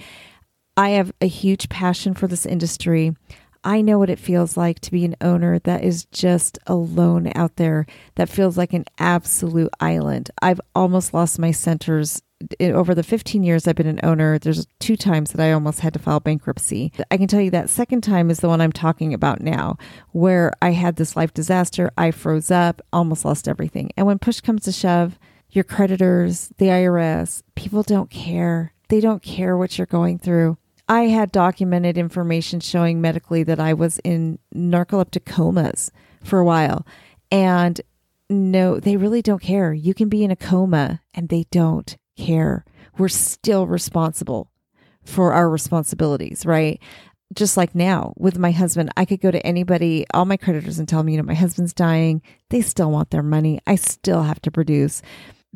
I 0.75 0.89
have 0.89 1.13
a 1.21 1.27
huge 1.27 1.69
passion 1.69 2.13
for 2.13 2.27
this 2.27 2.45
industry. 2.45 3.15
I 3.63 3.81
know 3.81 3.99
what 3.99 4.09
it 4.09 4.19
feels 4.19 4.57
like 4.57 4.79
to 4.81 4.91
be 4.91 5.05
an 5.05 5.15
owner 5.21 5.59
that 5.59 5.83
is 5.83 6.05
just 6.05 6.57
alone 6.65 7.31
out 7.35 7.57
there, 7.57 7.85
that 8.15 8.29
feels 8.29 8.57
like 8.57 8.73
an 8.73 8.85
absolute 8.97 9.71
island. 9.79 10.31
I've 10.41 10.61
almost 10.73 11.13
lost 11.13 11.37
my 11.37 11.51
centers 11.51 12.21
over 12.59 12.93
the 12.95 13.03
15 13.03 13.43
years 13.43 13.67
I've 13.67 13.75
been 13.75 13.87
an 13.87 13.99
owner, 14.03 14.39
there's 14.39 14.67
two 14.79 14.95
times 14.95 15.31
that 15.31 15.43
I 15.43 15.51
almost 15.51 15.79
had 15.79 15.93
to 15.93 15.99
file 15.99 16.19
bankruptcy. 16.19 16.91
I 17.09 17.17
can 17.17 17.27
tell 17.27 17.41
you 17.41 17.51
that 17.51 17.69
second 17.69 18.01
time 18.01 18.29
is 18.29 18.39
the 18.39 18.47
one 18.47 18.61
I'm 18.61 18.71
talking 18.71 19.13
about 19.13 19.41
now, 19.41 19.77
where 20.11 20.53
I 20.61 20.71
had 20.71 20.95
this 20.95 21.15
life 21.15 21.33
disaster. 21.33 21.91
I 21.97 22.11
froze 22.11 22.51
up, 22.51 22.81
almost 22.93 23.25
lost 23.25 23.47
everything. 23.47 23.91
And 23.97 24.07
when 24.07 24.19
push 24.19 24.41
comes 24.41 24.63
to 24.63 24.71
shove, 24.71 25.19
your 25.49 25.63
creditors, 25.63 26.51
the 26.57 26.65
IRS, 26.65 27.43
people 27.55 27.83
don't 27.83 28.09
care. 28.09 28.73
They 28.89 28.99
don't 28.99 29.21
care 29.21 29.57
what 29.57 29.77
you're 29.77 29.85
going 29.87 30.19
through. 30.19 30.57
I 30.87 31.03
had 31.03 31.31
documented 31.31 31.97
information 31.97 32.59
showing 32.59 32.99
medically 32.99 33.43
that 33.43 33.59
I 33.59 33.73
was 33.73 33.99
in 33.99 34.39
narcoleptic 34.53 35.25
comas 35.25 35.91
for 36.23 36.39
a 36.39 36.45
while. 36.45 36.85
And 37.31 37.79
no, 38.29 38.79
they 38.79 38.97
really 38.97 39.21
don't 39.21 39.41
care. 39.41 39.73
You 39.73 39.93
can 39.93 40.09
be 40.09 40.23
in 40.23 40.31
a 40.31 40.35
coma 40.35 41.01
and 41.13 41.29
they 41.29 41.45
don't 41.51 41.97
care. 42.17 42.65
We're 42.97 43.09
still 43.09 43.67
responsible 43.67 44.51
for 45.03 45.33
our 45.33 45.49
responsibilities, 45.49 46.45
right? 46.45 46.81
Just 47.33 47.57
like 47.57 47.73
now 47.73 48.13
with 48.17 48.37
my 48.37 48.51
husband, 48.51 48.91
I 48.97 49.05
could 49.05 49.21
go 49.21 49.31
to 49.31 49.45
anybody, 49.45 50.05
all 50.13 50.25
my 50.25 50.37
creditors, 50.37 50.79
and 50.79 50.87
tell 50.87 50.99
them, 50.99 51.09
you 51.09 51.17
know, 51.17 51.23
my 51.23 51.33
husband's 51.33 51.73
dying. 51.73 52.21
They 52.49 52.61
still 52.61 52.91
want 52.91 53.09
their 53.09 53.23
money. 53.23 53.59
I 53.65 53.75
still 53.75 54.23
have 54.23 54.41
to 54.41 54.51
produce. 54.51 55.01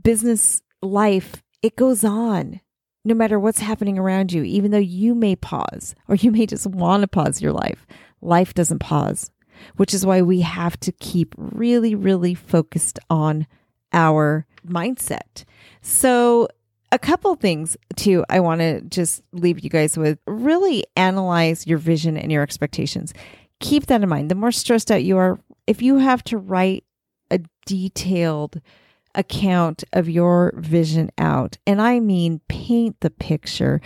Business 0.02 0.62
life, 0.82 1.44
it 1.62 1.76
goes 1.76 2.04
on 2.04 2.62
no 3.06 3.14
matter 3.14 3.40
what's 3.40 3.60
happening 3.60 4.00
around 4.00 4.34
you, 4.34 4.44
even 4.44 4.72
though 4.72 4.78
you 4.78 5.14
may 5.14 5.36
pause 5.36 5.96
or 6.10 6.16
you 6.16 6.32
may 6.32 6.48
just 6.48 6.66
want 6.66 7.02
to 7.02 7.08
pause 7.08 7.42
your 7.42 7.54
life, 7.54 7.86
life 8.20 8.54
doesn't 8.56 8.80
pause, 8.80 9.30
which 9.78 9.94
is 9.94 10.06
why 10.06 10.22
we 10.24 10.42
have 10.42 10.78
to 10.80 10.92
keep 10.92 11.36
really, 11.38 11.94
really 11.94 12.34
focused 12.34 12.98
on 13.10 13.46
our 13.94 14.48
mindset. 14.68 15.44
So, 15.82 16.48
a 16.92 17.00
couple 17.00 17.36
things 17.36 17.76
too, 17.96 18.24
I 18.30 18.40
want 18.40 18.62
to 18.62 18.82
just 18.82 19.22
leave 19.34 19.60
you 19.60 19.70
guys 19.70 19.98
with 19.98 20.20
really 20.28 20.86
analyze 20.96 21.68
your 21.68 21.78
vision 21.78 22.16
and 22.16 22.32
your 22.32 22.44
expectations. 22.44 23.14
Keep 23.60 23.88
that 23.88 24.04
in 24.04 24.10
mind. 24.10 24.30
The 24.30 24.36
more 24.36 24.52
stressed 24.52 24.92
out 24.92 25.04
you 25.04 25.18
are, 25.18 25.40
if 25.68 25.82
you 25.82 25.98
have 25.98 26.24
to 26.26 26.38
write 26.38 26.84
a 27.32 27.40
detailed 27.66 28.62
account 29.16 29.84
of 29.94 30.10
your 30.10 30.54
vision 30.58 31.10
out. 31.18 31.58
And 31.66 31.82
I 31.82 32.00
mean, 32.00 32.42
paint 32.48 33.00
the 33.00 33.10
picture. 33.10 33.82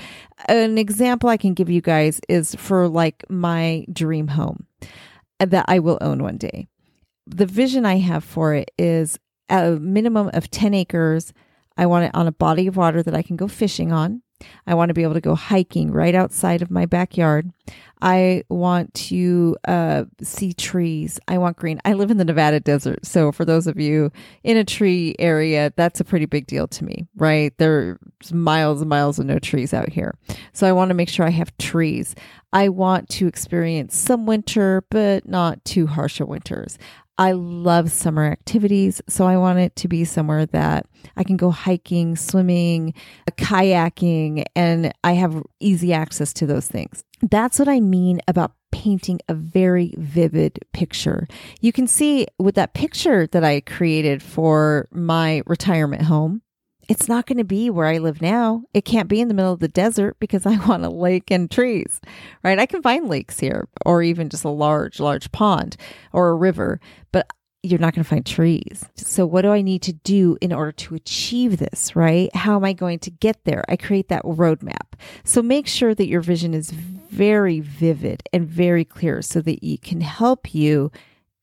An 0.48 0.78
example 0.78 1.30
I 1.30 1.38
can 1.38 1.54
give 1.54 1.70
you 1.70 1.82
guys 1.82 2.20
is 2.28 2.56
for 2.56 2.88
like 2.88 3.24
my 3.30 3.86
dream 3.92 4.28
home 4.28 4.66
that 5.40 5.66
I 5.68 5.80
will 5.80 5.98
own 6.02 6.22
one 6.22 6.38
day. 6.38 6.68
The 7.28 7.46
vision 7.46 7.86
I 7.86 7.98
have 7.98 8.24
for 8.24 8.54
it 8.54 8.72
is 8.78 9.20
a 9.50 9.72
minimum 9.72 10.30
of 10.34 10.50
10 10.52 10.74
acres. 10.74 11.34
I 11.78 11.86
want 11.86 12.06
it 12.06 12.12
on 12.14 12.28
a 12.28 12.32
body 12.32 12.68
of 12.68 12.78
water 12.78 13.02
that 13.04 13.16
I 13.16 13.22
can 13.22 13.36
go 13.36 13.48
fishing 13.48 13.92
on. 13.92 14.22
I 14.66 14.74
want 14.74 14.90
to 14.90 14.94
be 14.94 15.04
able 15.04 15.16
to 15.16 15.22
go 15.22 15.36
hiking 15.36 15.92
right 15.92 16.16
outside 16.16 16.62
of 16.62 16.72
my 16.72 16.86
backyard. 16.86 17.52
I 18.02 18.44
want 18.50 18.94
to 18.94 19.58
uh, 19.68 20.06
see 20.22 20.54
trees. 20.54 21.20
I 21.28 21.38
want 21.38 21.58
green. 21.58 21.82
I 21.84 21.94
live 21.94 22.12
in 22.12 22.18
the 22.18 22.26
Nevada 22.26 22.62
desert. 22.62 23.06
So, 23.06 23.32
for 23.34 23.44
those 23.44 23.68
of 23.68 23.80
you 23.80 24.12
in 24.44 24.56
a 24.56 24.64
tree 24.64 25.16
area, 25.20 25.74
that's 25.76 26.00
a 26.00 26.06
pretty 26.06 26.26
big 26.26 26.48
deal 26.48 26.68
to 26.68 26.86
me, 26.86 27.08
right? 27.18 27.54
There's 27.58 27.98
miles 28.32 28.80
and 28.80 28.90
miles 28.90 29.20
of 29.20 29.26
no 29.26 29.40
trees 29.40 29.74
out 29.74 29.90
here. 29.90 30.16
So, 30.54 30.66
I 30.68 30.72
want 30.72 30.90
to 30.90 30.96
make 30.96 31.10
sure 31.10 31.26
I 31.26 31.32
have 31.32 31.56
trees. 31.58 32.16
I 32.54 32.70
want 32.70 33.10
to 33.10 33.28
experience 33.28 33.98
some 33.98 34.26
winter, 34.26 34.86
but 34.90 35.28
not 35.28 35.64
too 35.66 35.88
harsh 35.88 36.22
of 36.22 36.30
winters. 36.30 36.78
I 37.20 37.34
love 37.34 37.92
summer 37.92 38.26
activities, 38.26 39.02
so 39.10 39.28
I 39.28 39.36
want 39.36 39.60
it 39.60 39.76
to 39.76 39.90
be 39.90 40.06
somewhere 40.06 40.46
that 40.48 40.86
I 41.18 41.26
can 41.26 41.36
go 41.36 41.52
hiking, 41.52 42.16
swimming, 42.16 42.94
kayaking, 43.32 44.46
and 44.56 44.94
I 45.04 45.12
have 45.14 45.44
easy 45.60 45.92
access 45.92 46.32
to 46.34 46.46
those 46.46 46.68
things. 46.68 47.04
That's 47.22 47.60
what 47.60 47.68
I 47.68 47.82
mean 47.82 48.22
about 48.30 48.54
painting 48.72 49.20
a 49.28 49.34
very 49.34 49.94
vivid 49.98 50.60
picture. 50.72 51.28
You 51.60 51.74
can 51.74 51.88
see 51.88 52.26
with 52.38 52.56
that 52.56 52.74
picture 52.74 53.28
that 53.28 53.44
I 53.44 53.60
created 53.60 54.24
for 54.24 54.88
my 54.90 55.42
retirement 55.46 56.04
home, 56.04 56.42
it's 56.90 57.08
not 57.08 57.28
going 57.28 57.38
to 57.38 57.44
be 57.44 57.70
where 57.70 57.86
I 57.86 58.00
live 58.00 58.20
now. 58.20 58.64
It 58.74 58.84
can't 58.84 59.08
be 59.08 59.22
in 59.22 59.28
the 59.28 59.36
middle 59.36 59.54
of 59.54 59.60
the 59.60 59.68
desert 59.68 60.18
because 60.20 60.46
I 60.46 60.58
want 60.68 60.84
a 60.84 60.90
lake 60.90 61.30
and 61.32 61.50
trees, 61.50 62.02
right? 62.44 62.60
I 62.60 62.66
can 62.66 62.82
find 62.82 63.08
lakes 63.08 63.40
here 63.40 63.70
or 63.86 64.02
even 64.02 64.28
just 64.28 64.44
a 64.44 64.50
large, 64.50 65.00
large 65.00 65.32
pond 65.32 65.78
or 66.12 66.30
a 66.30 66.36
river, 66.36 66.82
but 67.12 67.30
you're 67.62 67.80
not 67.80 67.94
going 67.94 68.04
to 68.04 68.10
find 68.10 68.26
trees. 68.26 68.86
So, 68.96 69.26
what 69.26 69.44
do 69.44 69.52
I 69.52 69.62
need 69.62 69.82
to 69.84 69.94
do 69.94 70.38
in 70.42 70.52
order 70.52 70.72
to 70.72 70.96
achieve 70.96 71.58
this, 71.58 71.96
right? 71.96 72.34
How 72.36 72.56
am 72.56 72.64
I 72.64 72.74
going 72.74 73.00
to 73.00 73.12
get 73.12 73.44
there? 73.44 73.66
I 73.68 73.76
create 73.76 74.08
that 74.08 74.24
roadmap. 74.24 74.94
So, 75.26 75.42
make 75.42 75.68
sure 75.68 75.94
that 75.94 76.08
your 76.08 76.22
vision 76.22 76.54
is 76.54 76.72
very 76.72 77.60
vivid 77.60 78.24
and 78.32 78.48
very 78.48 78.86
clear 78.86 79.22
so 79.22 79.42
that 79.42 79.60
it 79.62 79.82
can 79.82 80.00
help 80.02 80.56
you 80.56 80.90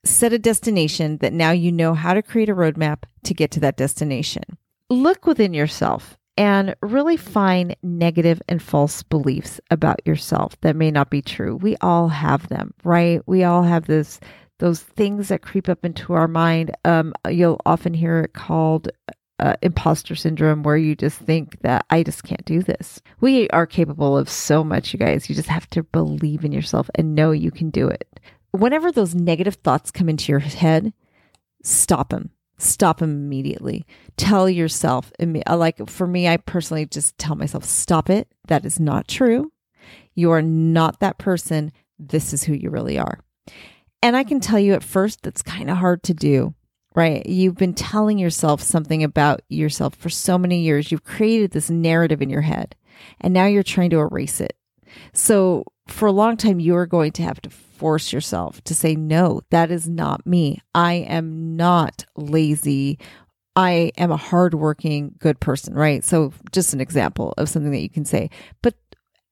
set 0.05 0.33
a 0.33 0.39
destination 0.39 1.19
that 1.19 1.35
now 1.35 1.51
you 1.51 1.71
know 1.71 1.93
how 1.93 2.15
to 2.15 2.23
create 2.23 2.49
a 2.49 2.55
roadmap 2.55 3.03
to 3.25 3.35
get 3.35 3.51
to 3.51 3.61
that 3.61 3.77
destination 3.77 4.57
look 4.89 5.27
within 5.27 5.55
yourself 5.55 6.17
and 6.37 6.75
really 6.83 7.17
find 7.17 7.75
negative 7.83 8.43
and 8.49 8.63
false 8.63 9.03
beliefs 9.03 9.61
about 9.71 10.07
yourself 10.07 10.61
that 10.61 10.77
may 10.77 10.91
not 10.91 11.11
be 11.11 11.23
true. 11.23 11.57
We 11.57 11.77
all 11.81 12.09
have 12.09 12.49
them, 12.49 12.75
right? 12.85 13.21
We 13.27 13.45
all 13.45 13.63
have 13.63 13.87
this 13.87 14.21
those 14.59 14.81
things 14.81 15.29
that 15.29 15.43
creep 15.43 15.69
up 15.69 15.85
into 15.85 16.15
our 16.15 16.29
mind. 16.29 16.75
Um, 16.85 17.13
you'll 17.29 17.61
often 17.67 17.93
hear 17.93 18.21
it 18.21 18.33
called 18.33 18.89
uh, 19.39 19.55
imposter 19.61 20.15
syndrome, 20.15 20.63
where 20.63 20.79
you 20.79 20.97
just 20.97 21.19
think 21.19 21.61
that 21.61 21.85
I 21.91 22.03
just 22.03 22.23
can't 22.23 22.45
do 22.47 22.63
this. 22.63 23.03
We 23.21 23.51
are 23.51 23.67
capable 23.67 24.17
of 24.17 24.31
so 24.31 24.65
much, 24.65 24.95
you 24.95 24.99
guys. 24.99 25.29
You 25.29 25.35
just 25.35 25.49
have 25.51 25.69
to 25.71 25.83
believe 25.83 26.43
in 26.43 26.53
yourself 26.53 26.89
and 26.95 27.15
know 27.15 27.33
you 27.33 27.51
can 27.51 27.69
do 27.69 27.87
it. 27.89 28.19
Whenever 28.53 28.91
those 28.91 29.15
negative 29.15 29.57
thoughts 29.57 29.91
come 29.91 30.09
into 30.09 30.33
your 30.33 30.39
head, 30.41 30.95
stop 31.63 32.09
them 32.09 32.31
stop 32.59 33.03
immediately. 33.03 33.87
Tell 34.17 34.49
yourself, 34.49 35.13
uh, 35.21 35.57
like 35.57 35.89
for 35.89 36.07
me, 36.07 36.29
I 36.29 36.37
personally 36.39 36.87
just 36.87 37.17
tell 37.19 37.37
myself, 37.37 37.65
stop 37.65 38.11
it. 38.11 38.29
That 38.49 38.65
is 38.65 38.81
not 38.81 39.09
true. 39.09 39.53
You 40.15 40.31
are 40.31 40.43
not 40.43 41.01
that 41.01 41.19
person. 41.19 41.73
This 41.99 42.33
is 42.33 42.45
who 42.45 42.55
you 42.55 42.71
really 42.71 42.99
are. 42.99 43.21
And 44.03 44.17
I 44.17 44.25
can 44.25 44.41
tell 44.41 44.59
you 44.59 44.75
at 44.75 44.83
first, 44.83 45.23
that's 45.23 45.43
kind 45.43 45.71
of 45.71 45.79
hard 45.79 46.03
to 46.05 46.15
do, 46.15 46.55
right? 46.95 47.25
You've 47.27 47.57
been 47.57 47.75
telling 47.75 48.19
yourself 48.19 48.63
something 48.63 49.03
about 49.03 49.41
yourself 49.49 49.95
for 49.95 50.09
so 50.09 50.39
many 50.39 50.61
years. 50.61 50.91
You've 50.91 51.05
created 51.05 51.51
this 51.51 51.71
narrative 51.71 52.23
in 52.23 52.31
your 52.31 52.43
head, 52.43 52.77
and 53.21 53.35
now 53.35 53.47
you're 53.47 53.63
trying 53.63 53.91
to 53.91 54.01
erase 54.01 54.41
it. 54.41 54.57
So 55.13 55.65
for 55.89 56.07
a 56.07 56.13
long 56.13 56.37
time, 56.37 56.61
you 56.61 56.77
are 56.77 56.87
going 56.87 57.13
to 57.13 57.23
have 57.23 57.41
to 57.43 57.51
force 57.51 58.13
yourself 58.13 58.63
to 58.65 58.75
say, 58.75 58.97
no, 58.97 59.41
that 59.51 59.71
is 59.71 59.89
not 59.89 60.27
me. 60.27 60.61
I 60.75 60.95
am 60.95 61.57
not 61.57 62.05
lazy. 62.17 62.99
I 63.55 63.93
am 63.97 64.11
a 64.11 64.17
hardworking, 64.17 65.15
good 65.19 65.41
person, 65.41 65.75
right? 65.75 66.05
So, 66.05 66.33
just 66.53 66.75
an 66.75 66.81
example 66.81 67.33
of 67.39 67.49
something 67.49 67.73
that 67.73 67.81
you 67.81 67.89
can 67.89 68.05
say. 68.05 68.29
But 68.63 68.75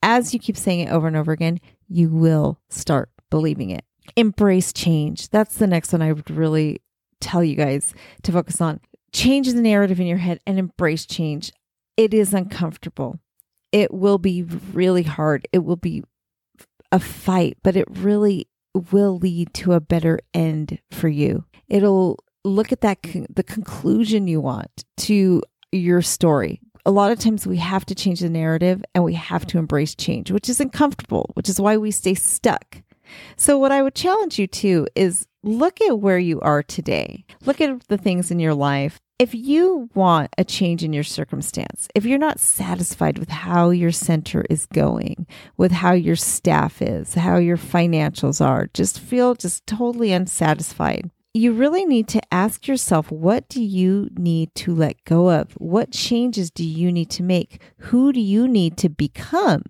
as 0.02 0.32
you 0.32 0.40
keep 0.40 0.56
saying 0.56 0.80
it 0.80 0.90
over 0.90 1.06
and 1.06 1.16
over 1.16 1.32
again, 1.32 1.60
you 1.88 2.08
will 2.08 2.58
start 2.70 3.10
believing 3.30 3.70
it. 3.70 3.84
Embrace 4.16 4.72
change. 4.72 5.28
That's 5.30 5.56
the 5.56 5.66
next 5.66 5.92
one 5.92 6.02
I 6.02 6.12
would 6.12 6.30
really 6.30 6.80
tell 7.20 7.44
you 7.44 7.56
guys 7.56 7.94
to 8.22 8.32
focus 8.32 8.60
on. 8.60 8.80
Change 9.12 9.48
the 9.48 9.60
narrative 9.60 10.00
in 10.00 10.06
your 10.06 10.18
head 10.18 10.40
and 10.46 10.58
embrace 10.58 11.06
change. 11.06 11.52
It 11.96 12.12
is 12.12 12.34
uncomfortable. 12.34 13.20
It 13.74 13.92
will 13.92 14.18
be 14.18 14.44
really 14.72 15.02
hard. 15.02 15.48
It 15.52 15.64
will 15.64 15.74
be 15.74 16.04
a 16.92 17.00
fight, 17.00 17.58
but 17.64 17.74
it 17.74 17.88
really 17.90 18.46
will 18.72 19.18
lead 19.18 19.52
to 19.54 19.72
a 19.72 19.80
better 19.80 20.20
end 20.32 20.78
for 20.92 21.08
you. 21.08 21.44
It'll 21.66 22.20
look 22.44 22.70
at 22.70 22.82
that, 22.82 23.02
the 23.28 23.42
conclusion 23.42 24.28
you 24.28 24.40
want 24.40 24.84
to 24.98 25.42
your 25.72 26.02
story. 26.02 26.60
A 26.86 26.92
lot 26.92 27.10
of 27.10 27.18
times 27.18 27.48
we 27.48 27.56
have 27.56 27.84
to 27.86 27.96
change 27.96 28.20
the 28.20 28.30
narrative 28.30 28.84
and 28.94 29.02
we 29.02 29.14
have 29.14 29.44
to 29.48 29.58
embrace 29.58 29.96
change, 29.96 30.30
which 30.30 30.48
is 30.48 30.60
uncomfortable, 30.60 31.32
which 31.34 31.48
is 31.48 31.60
why 31.60 31.76
we 31.76 31.90
stay 31.90 32.14
stuck. 32.14 32.80
So, 33.36 33.58
what 33.58 33.72
I 33.72 33.82
would 33.82 33.96
challenge 33.96 34.38
you 34.38 34.46
to 34.46 34.86
is 34.94 35.26
look 35.44 35.80
at 35.80 36.00
where 36.00 36.18
you 36.18 36.40
are 36.40 36.62
today. 36.62 37.24
Look 37.44 37.60
at 37.60 37.86
the 37.88 37.98
things 37.98 38.30
in 38.30 38.38
your 38.40 38.54
life. 38.54 39.00
If 39.18 39.34
you 39.34 39.88
want 39.94 40.34
a 40.36 40.44
change 40.44 40.82
in 40.82 40.92
your 40.92 41.04
circumstance, 41.04 41.86
if 41.94 42.04
you're 42.04 42.18
not 42.18 42.40
satisfied 42.40 43.18
with 43.18 43.28
how 43.28 43.70
your 43.70 43.92
center 43.92 44.44
is 44.50 44.66
going, 44.66 45.26
with 45.56 45.70
how 45.70 45.92
your 45.92 46.16
staff 46.16 46.82
is, 46.82 47.14
how 47.14 47.36
your 47.36 47.56
financials 47.56 48.44
are, 48.44 48.68
just 48.74 48.98
feel 48.98 49.34
just 49.34 49.66
totally 49.66 50.12
unsatisfied, 50.12 51.10
you 51.32 51.52
really 51.52 51.84
need 51.84 52.08
to 52.08 52.34
ask 52.34 52.66
yourself 52.66 53.10
what 53.10 53.48
do 53.48 53.62
you 53.62 54.08
need 54.16 54.54
to 54.54 54.74
let 54.74 55.04
go 55.04 55.30
of? 55.30 55.52
What 55.52 55.92
changes 55.92 56.50
do 56.50 56.64
you 56.64 56.90
need 56.90 57.10
to 57.10 57.22
make? 57.22 57.60
Who 57.78 58.12
do 58.12 58.20
you 58.20 58.48
need 58.48 58.76
to 58.78 58.88
become 58.88 59.62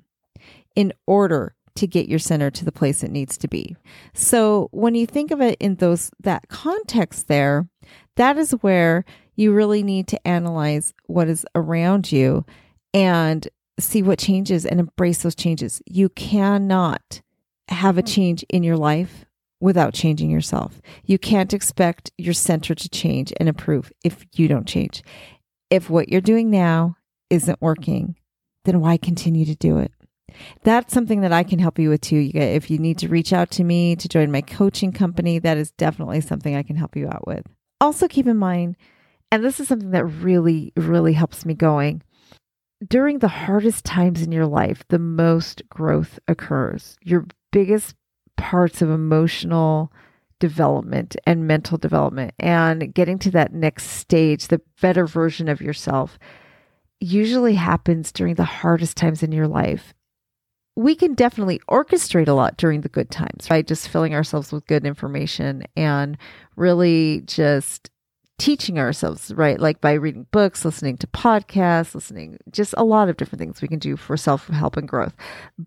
in 0.74 0.92
order 1.06 1.54
to 1.76 1.86
get 1.86 2.08
your 2.08 2.18
center 2.18 2.50
to 2.50 2.64
the 2.64 2.72
place 2.72 3.02
it 3.02 3.10
needs 3.10 3.36
to 3.38 3.48
be? 3.48 3.76
So 4.12 4.68
when 4.72 4.94
you 4.94 5.06
think 5.06 5.30
of 5.30 5.40
it 5.40 5.56
in 5.60 5.76
those 5.76 6.10
that 6.20 6.48
context 6.48 7.28
there, 7.28 7.68
that 8.16 8.36
is 8.36 8.52
where 8.52 9.04
you 9.36 9.52
really 9.52 9.82
need 9.82 10.06
to 10.08 10.26
analyze 10.26 10.94
what 11.06 11.28
is 11.28 11.44
around 11.54 12.12
you 12.12 12.44
and 12.92 13.48
see 13.78 14.02
what 14.02 14.18
changes 14.18 14.64
and 14.64 14.78
embrace 14.78 15.22
those 15.22 15.34
changes. 15.34 15.82
You 15.86 16.08
cannot 16.10 17.22
have 17.68 17.98
a 17.98 18.02
hmm. 18.02 18.06
change 18.06 18.44
in 18.48 18.62
your 18.62 18.76
life 18.76 19.24
without 19.60 19.94
changing 19.94 20.30
yourself. 20.30 20.80
You 21.04 21.18
can't 21.18 21.54
expect 21.54 22.12
your 22.18 22.34
center 22.34 22.74
to 22.74 22.88
change 22.88 23.32
and 23.40 23.48
improve 23.48 23.90
if 24.04 24.24
you 24.34 24.46
don't 24.46 24.66
change. 24.66 25.02
If 25.70 25.88
what 25.88 26.08
you're 26.08 26.20
doing 26.20 26.50
now 26.50 26.96
isn't 27.30 27.62
working, 27.62 28.16
then 28.64 28.80
why 28.80 28.96
continue 28.98 29.46
to 29.46 29.54
do 29.54 29.78
it? 29.78 29.92
That's 30.62 30.92
something 30.92 31.20
that 31.20 31.32
I 31.32 31.42
can 31.42 31.58
help 31.58 31.78
you 31.78 31.90
with 31.90 32.00
too. 32.00 32.16
You 32.16 32.40
if 32.40 32.70
you 32.70 32.78
need 32.78 32.98
to 32.98 33.08
reach 33.08 33.32
out 33.32 33.50
to 33.52 33.64
me 33.64 33.96
to 33.96 34.08
join 34.08 34.30
my 34.30 34.40
coaching 34.40 34.92
company, 34.92 35.38
that 35.38 35.56
is 35.56 35.70
definitely 35.72 36.20
something 36.20 36.54
I 36.54 36.62
can 36.62 36.76
help 36.76 36.96
you 36.96 37.08
out 37.08 37.26
with. 37.26 37.46
Also, 37.80 38.08
keep 38.08 38.26
in 38.26 38.36
mind, 38.36 38.76
and 39.30 39.44
this 39.44 39.60
is 39.60 39.68
something 39.68 39.90
that 39.90 40.04
really, 40.04 40.72
really 40.76 41.12
helps 41.12 41.44
me 41.44 41.54
going. 41.54 42.02
During 42.86 43.18
the 43.18 43.28
hardest 43.28 43.84
times 43.84 44.22
in 44.22 44.32
your 44.32 44.46
life, 44.46 44.84
the 44.88 44.98
most 44.98 45.62
growth 45.68 46.18
occurs. 46.28 46.96
Your 47.02 47.26
biggest 47.50 47.94
parts 48.36 48.82
of 48.82 48.90
emotional 48.90 49.92
development 50.38 51.16
and 51.26 51.46
mental 51.46 51.78
development 51.78 52.34
and 52.38 52.92
getting 52.92 53.18
to 53.20 53.30
that 53.30 53.54
next 53.54 53.84
stage, 53.84 54.48
the 54.48 54.60
better 54.80 55.06
version 55.06 55.48
of 55.48 55.60
yourself, 55.60 56.18
usually 57.00 57.54
happens 57.54 58.12
during 58.12 58.34
the 58.34 58.44
hardest 58.44 58.96
times 58.96 59.22
in 59.22 59.32
your 59.32 59.48
life. 59.48 59.94
We 60.76 60.94
can 60.96 61.14
definitely 61.14 61.60
orchestrate 61.70 62.28
a 62.28 62.32
lot 62.32 62.56
during 62.56 62.80
the 62.80 62.88
good 62.88 63.10
times 63.10 63.48
by 63.48 63.62
just 63.62 63.88
filling 63.88 64.14
ourselves 64.14 64.52
with 64.52 64.66
good 64.66 64.84
information 64.84 65.64
and 65.76 66.18
really 66.56 67.22
just 67.26 67.90
teaching 68.38 68.78
ourselves, 68.78 69.32
right? 69.34 69.60
Like 69.60 69.80
by 69.80 69.92
reading 69.92 70.26
books, 70.32 70.64
listening 70.64 70.96
to 70.98 71.06
podcasts, 71.06 71.94
listening, 71.94 72.38
just 72.50 72.74
a 72.76 72.84
lot 72.84 73.08
of 73.08 73.16
different 73.16 73.38
things 73.38 73.62
we 73.62 73.68
can 73.68 73.78
do 73.78 73.96
for 73.96 74.16
self 74.16 74.48
help 74.48 74.76
and 74.76 74.88
growth. 74.88 75.14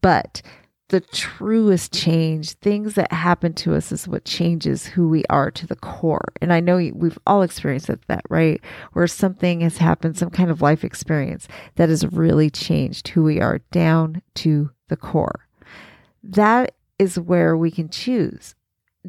But 0.01 0.41
the 0.89 1.01
truest 1.01 1.93
change, 1.93 2.53
things 2.53 2.93
that 2.93 3.11
happen 3.11 3.53
to 3.53 3.75
us 3.75 3.91
is 3.91 4.07
what 4.07 4.23
changes 4.23 4.85
who 4.85 5.09
we 5.09 5.25
are 5.29 5.51
to 5.51 5.67
the 5.67 5.75
core. 5.75 6.33
And 6.41 6.53
I 6.53 6.61
know 6.61 6.77
we've 6.93 7.19
all 7.27 7.41
experienced 7.41 7.89
that, 8.07 8.23
right? 8.29 8.61
Where 8.93 9.07
something 9.07 9.61
has 9.61 9.77
happened, 9.77 10.17
some 10.17 10.29
kind 10.29 10.49
of 10.49 10.61
life 10.61 10.83
experience 10.85 11.47
that 11.75 11.89
has 11.89 12.05
really 12.07 12.49
changed 12.49 13.09
who 13.09 13.23
we 13.23 13.41
are 13.41 13.59
down 13.71 14.21
to 14.35 14.71
the 14.87 14.97
core. 14.97 15.47
That 16.23 16.75
is 16.97 17.19
where 17.19 17.57
we 17.57 17.69
can 17.69 17.89
choose. 17.89 18.55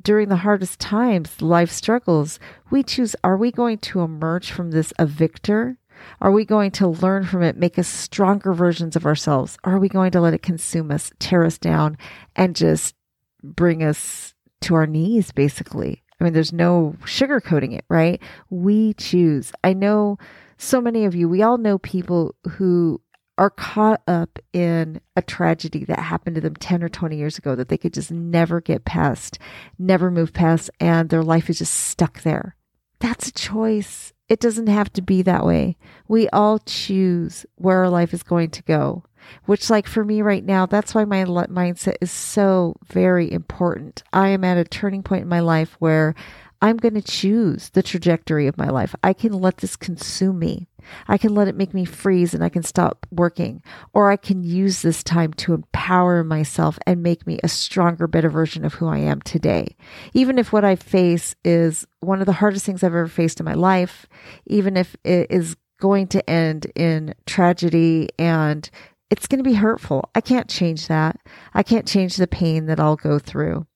During 0.00 0.28
the 0.28 0.36
hardest 0.36 0.78
times, 0.80 1.40
life 1.40 1.70
struggles, 1.70 2.38
we 2.70 2.82
choose 2.82 3.16
are 3.24 3.36
we 3.36 3.50
going 3.50 3.78
to 3.78 4.00
emerge 4.00 4.50
from 4.50 4.70
this 4.70 4.92
a 4.98 5.06
victor 5.06 5.77
are 6.20 6.30
we 6.30 6.44
going 6.44 6.70
to 6.72 6.88
learn 6.88 7.24
from 7.24 7.42
it, 7.42 7.56
make 7.56 7.78
us 7.78 7.88
stronger 7.88 8.52
versions 8.52 8.96
of 8.96 9.06
ourselves? 9.06 9.58
Are 9.64 9.78
we 9.78 9.88
going 9.88 10.10
to 10.12 10.20
let 10.20 10.34
it 10.34 10.42
consume 10.42 10.90
us, 10.90 11.10
tear 11.18 11.44
us 11.44 11.58
down, 11.58 11.98
and 12.36 12.56
just 12.56 12.94
bring 13.42 13.82
us 13.82 14.34
to 14.62 14.74
our 14.74 14.86
knees, 14.86 15.32
basically? 15.32 16.02
I 16.20 16.24
mean, 16.24 16.32
there's 16.32 16.52
no 16.52 16.96
sugarcoating 17.04 17.76
it, 17.76 17.84
right? 17.88 18.20
We 18.50 18.94
choose. 18.94 19.52
I 19.62 19.72
know 19.72 20.18
so 20.56 20.80
many 20.80 21.04
of 21.04 21.14
you, 21.14 21.28
we 21.28 21.42
all 21.42 21.58
know 21.58 21.78
people 21.78 22.34
who 22.48 23.00
are 23.38 23.50
caught 23.50 24.02
up 24.08 24.40
in 24.52 25.00
a 25.14 25.22
tragedy 25.22 25.84
that 25.84 26.00
happened 26.00 26.34
to 26.34 26.40
them 26.40 26.56
10 26.56 26.82
or 26.82 26.88
20 26.88 27.16
years 27.16 27.38
ago 27.38 27.54
that 27.54 27.68
they 27.68 27.78
could 27.78 27.94
just 27.94 28.10
never 28.10 28.60
get 28.60 28.84
past, 28.84 29.38
never 29.78 30.10
move 30.10 30.32
past, 30.32 30.70
and 30.80 31.08
their 31.08 31.22
life 31.22 31.48
is 31.48 31.58
just 31.58 31.72
stuck 31.72 32.22
there. 32.22 32.56
That's 32.98 33.28
a 33.28 33.32
choice. 33.32 34.12
It 34.28 34.40
doesn't 34.40 34.66
have 34.66 34.92
to 34.92 35.02
be 35.02 35.22
that 35.22 35.46
way. 35.46 35.78
We 36.06 36.28
all 36.28 36.58
choose 36.58 37.46
where 37.56 37.78
our 37.78 37.88
life 37.88 38.12
is 38.12 38.22
going 38.22 38.50
to 38.50 38.62
go, 38.62 39.04
which, 39.46 39.70
like 39.70 39.86
for 39.86 40.04
me 40.04 40.20
right 40.20 40.44
now, 40.44 40.66
that's 40.66 40.94
why 40.94 41.04
my 41.06 41.24
mindset 41.24 41.96
is 42.00 42.10
so 42.10 42.76
very 42.86 43.32
important. 43.32 44.02
I 44.12 44.28
am 44.28 44.44
at 44.44 44.58
a 44.58 44.64
turning 44.64 45.02
point 45.02 45.22
in 45.22 45.28
my 45.28 45.40
life 45.40 45.76
where 45.78 46.14
I'm 46.60 46.76
going 46.76 46.94
to 46.94 47.02
choose 47.02 47.70
the 47.70 47.82
trajectory 47.82 48.46
of 48.46 48.58
my 48.58 48.68
life. 48.68 48.94
I 49.02 49.12
can 49.12 49.32
let 49.32 49.58
this 49.58 49.76
consume 49.76 50.38
me. 50.40 50.67
I 51.06 51.18
can 51.18 51.34
let 51.34 51.48
it 51.48 51.56
make 51.56 51.74
me 51.74 51.84
freeze 51.84 52.34
and 52.34 52.42
I 52.42 52.48
can 52.48 52.62
stop 52.62 53.06
working. 53.10 53.62
Or 53.92 54.10
I 54.10 54.16
can 54.16 54.42
use 54.42 54.82
this 54.82 55.02
time 55.02 55.32
to 55.34 55.54
empower 55.54 56.24
myself 56.24 56.78
and 56.86 57.02
make 57.02 57.26
me 57.26 57.38
a 57.42 57.48
stronger, 57.48 58.06
better 58.06 58.30
version 58.30 58.64
of 58.64 58.74
who 58.74 58.86
I 58.86 58.98
am 58.98 59.20
today. 59.22 59.76
Even 60.14 60.38
if 60.38 60.52
what 60.52 60.64
I 60.64 60.76
face 60.76 61.34
is 61.44 61.86
one 62.00 62.20
of 62.20 62.26
the 62.26 62.32
hardest 62.32 62.66
things 62.66 62.82
I've 62.82 62.88
ever 62.88 63.08
faced 63.08 63.40
in 63.40 63.46
my 63.46 63.54
life, 63.54 64.06
even 64.46 64.76
if 64.76 64.96
it 65.04 65.30
is 65.30 65.56
going 65.80 66.08
to 66.08 66.28
end 66.28 66.66
in 66.74 67.14
tragedy 67.26 68.08
and 68.18 68.68
it's 69.10 69.26
going 69.26 69.42
to 69.42 69.48
be 69.48 69.54
hurtful. 69.54 70.10
I 70.14 70.20
can't 70.20 70.48
change 70.48 70.88
that. 70.88 71.18
I 71.54 71.62
can't 71.62 71.86
change 71.86 72.16
the 72.16 72.26
pain 72.26 72.66
that 72.66 72.80
I'll 72.80 72.96
go 72.96 73.18
through. 73.18 73.66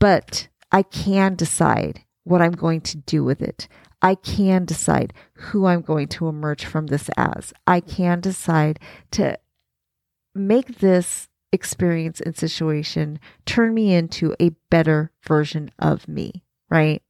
But 0.00 0.48
I 0.72 0.82
can 0.82 1.34
decide 1.34 2.04
what 2.24 2.42
I'm 2.42 2.52
going 2.52 2.80
to 2.82 2.96
do 2.96 3.24
with 3.24 3.40
it. 3.40 3.68
I 4.00 4.14
can 4.14 4.64
decide 4.64 5.12
who 5.34 5.66
I'm 5.66 5.82
going 5.82 6.08
to 6.08 6.28
emerge 6.28 6.64
from 6.64 6.86
this 6.86 7.10
as. 7.16 7.52
I 7.66 7.80
can 7.80 8.20
decide 8.20 8.78
to 9.12 9.38
make 10.34 10.78
this 10.78 11.28
experience 11.52 12.20
and 12.20 12.36
situation 12.36 13.18
turn 13.46 13.74
me 13.74 13.94
into 13.94 14.34
a 14.38 14.50
better 14.70 15.10
version 15.26 15.70
of 15.78 16.06
me, 16.06 16.44
right? 16.70 17.02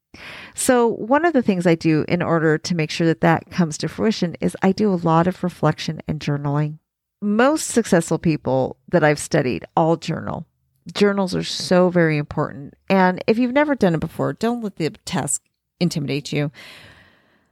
So, 0.55 0.87
one 0.87 1.25
of 1.25 1.35
the 1.35 1.43
things 1.43 1.67
I 1.67 1.75
do 1.75 2.05
in 2.09 2.23
order 2.23 2.57
to 2.57 2.75
make 2.75 2.91
sure 2.91 3.07
that 3.07 3.21
that 3.21 3.51
comes 3.51 3.77
to 3.79 3.89
fruition 3.89 4.37
is 4.41 4.57
I 4.63 4.73
do 4.73 4.93
a 4.93 4.97
lot 4.97 5.27
of 5.27 5.45
reflection 5.45 6.01
and 6.09 6.19
journaling. 6.19 6.79
Most 7.21 7.67
successful 7.67 8.19
people 8.19 8.79
that 8.89 9.05
I've 9.05 9.19
studied 9.19 9.67
all 9.77 9.97
journal. 9.97 10.47
Journals 10.95 11.35
are 11.35 11.45
so 11.45 11.91
very 11.91 12.17
important. 12.17 12.75
And 12.89 13.23
if 13.27 13.39
you've 13.39 13.53
never 13.53 13.75
done 13.75 13.95
it 13.95 14.01
before, 14.01 14.33
don't 14.33 14.63
let 14.63 14.77
the 14.77 14.91
task 15.05 15.43
intimidate 15.81 16.33
you. 16.33 16.51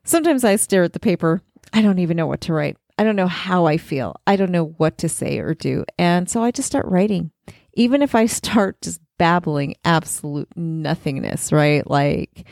Sometimes 0.05 0.45
I 0.45 0.57
stare 0.57 0.85
at 0.85 0.93
the 0.93 1.01
paper. 1.01 1.43
I 1.73 1.83
don't 1.83 1.99
even 1.99 2.17
know 2.17 2.27
what 2.27 2.41
to 2.43 2.53
write. 2.53 2.77
I 2.99 3.05
don't 3.05 3.17
know 3.17 3.27
how 3.27 3.67
I 3.67 3.77
feel. 3.77 4.17
I 4.27 4.37
don't 4.37 4.53
know 4.53 4.75
what 4.79 4.99
to 4.99 5.09
say 5.09 5.39
or 5.39 5.55
do. 5.55 5.85
And 5.99 6.31
so 6.31 6.43
I 6.43 6.51
just 6.51 6.69
start 6.69 6.87
writing. 6.87 7.31
Even 7.75 8.03
if 8.03 8.15
I 8.15 8.27
start 8.27 8.81
just 8.83 9.01
babbling 9.19 9.75
absolute 9.85 10.49
nothingness, 10.57 11.53
right? 11.53 11.89
Like 11.89 12.47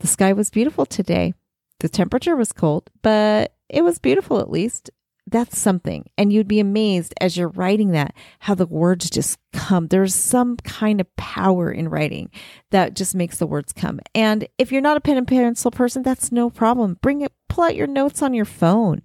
the 0.00 0.06
sky 0.06 0.32
was 0.32 0.50
beautiful 0.50 0.86
today. 0.86 1.34
The 1.80 1.88
temperature 1.88 2.36
was 2.36 2.52
cold, 2.52 2.90
but 3.02 3.54
it 3.68 3.82
was 3.82 3.98
beautiful 3.98 4.40
at 4.40 4.50
least 4.50 4.90
that's 5.28 5.58
something. 5.58 6.08
And 6.16 6.32
you'd 6.32 6.48
be 6.48 6.60
amazed 6.60 7.12
as 7.20 7.36
you're 7.36 7.48
writing 7.48 7.90
that 7.92 8.14
how 8.40 8.54
the 8.54 8.66
words 8.66 9.10
just 9.10 9.38
come. 9.52 9.88
There's 9.88 10.14
some 10.14 10.56
kind 10.58 11.00
of 11.00 11.16
power 11.16 11.70
in 11.70 11.88
writing 11.88 12.30
that 12.70 12.94
just 12.94 13.14
makes 13.14 13.38
the 13.38 13.46
words 13.46 13.72
come. 13.72 13.98
And 14.14 14.46
if 14.58 14.70
you're 14.70 14.80
not 14.80 14.96
a 14.96 15.00
pen 15.00 15.16
and 15.16 15.26
pencil 15.26 15.70
person, 15.70 16.02
that's 16.02 16.30
no 16.30 16.48
problem. 16.48 16.98
Bring 17.02 17.22
it, 17.22 17.32
pull 17.48 17.64
out 17.64 17.76
your 17.76 17.88
notes 17.88 18.22
on 18.22 18.34
your 18.34 18.44
phone, 18.44 19.02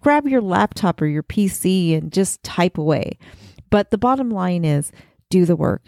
grab 0.00 0.26
your 0.26 0.42
laptop 0.42 1.00
or 1.00 1.06
your 1.06 1.22
PC 1.22 1.96
and 1.96 2.12
just 2.12 2.42
type 2.42 2.76
away. 2.76 3.18
But 3.70 3.90
the 3.90 3.98
bottom 3.98 4.30
line 4.30 4.64
is 4.64 4.92
do 5.30 5.46
the 5.46 5.56
work. 5.56 5.82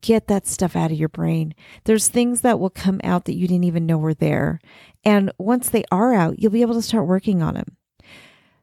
Get 0.00 0.28
that 0.28 0.46
stuff 0.46 0.76
out 0.76 0.92
of 0.92 0.98
your 0.98 1.08
brain. 1.08 1.54
There's 1.84 2.08
things 2.08 2.42
that 2.42 2.60
will 2.60 2.70
come 2.70 3.00
out 3.02 3.24
that 3.24 3.34
you 3.34 3.48
didn't 3.48 3.64
even 3.64 3.86
know 3.86 3.98
were 3.98 4.14
there. 4.14 4.60
And 5.04 5.32
once 5.36 5.68
they 5.68 5.84
are 5.90 6.14
out, 6.14 6.38
you'll 6.38 6.52
be 6.52 6.62
able 6.62 6.74
to 6.74 6.82
start 6.82 7.08
working 7.08 7.42
on 7.42 7.54
them. 7.54 7.76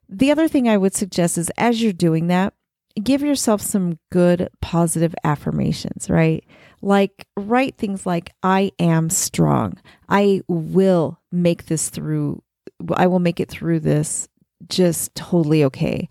The 0.09 0.31
other 0.31 0.47
thing 0.47 0.69
I 0.69 0.77
would 0.77 0.95
suggest 0.95 1.37
is 1.37 1.51
as 1.57 1.81
you're 1.81 1.93
doing 1.93 2.27
that, 2.27 2.53
give 3.01 3.21
yourself 3.21 3.61
some 3.61 3.99
good 4.11 4.49
positive 4.61 5.13
affirmations, 5.23 6.09
right? 6.09 6.43
Like, 6.81 7.27
write 7.35 7.77
things 7.77 8.05
like, 8.05 8.33
I 8.43 8.71
am 8.79 9.09
strong. 9.09 9.77
I 10.09 10.41
will 10.47 11.19
make 11.31 11.65
this 11.65 11.89
through. 11.89 12.41
I 12.93 13.07
will 13.07 13.19
make 13.19 13.39
it 13.39 13.49
through 13.49 13.81
this 13.81 14.27
just 14.69 15.13
totally 15.15 15.63
okay. 15.65 16.07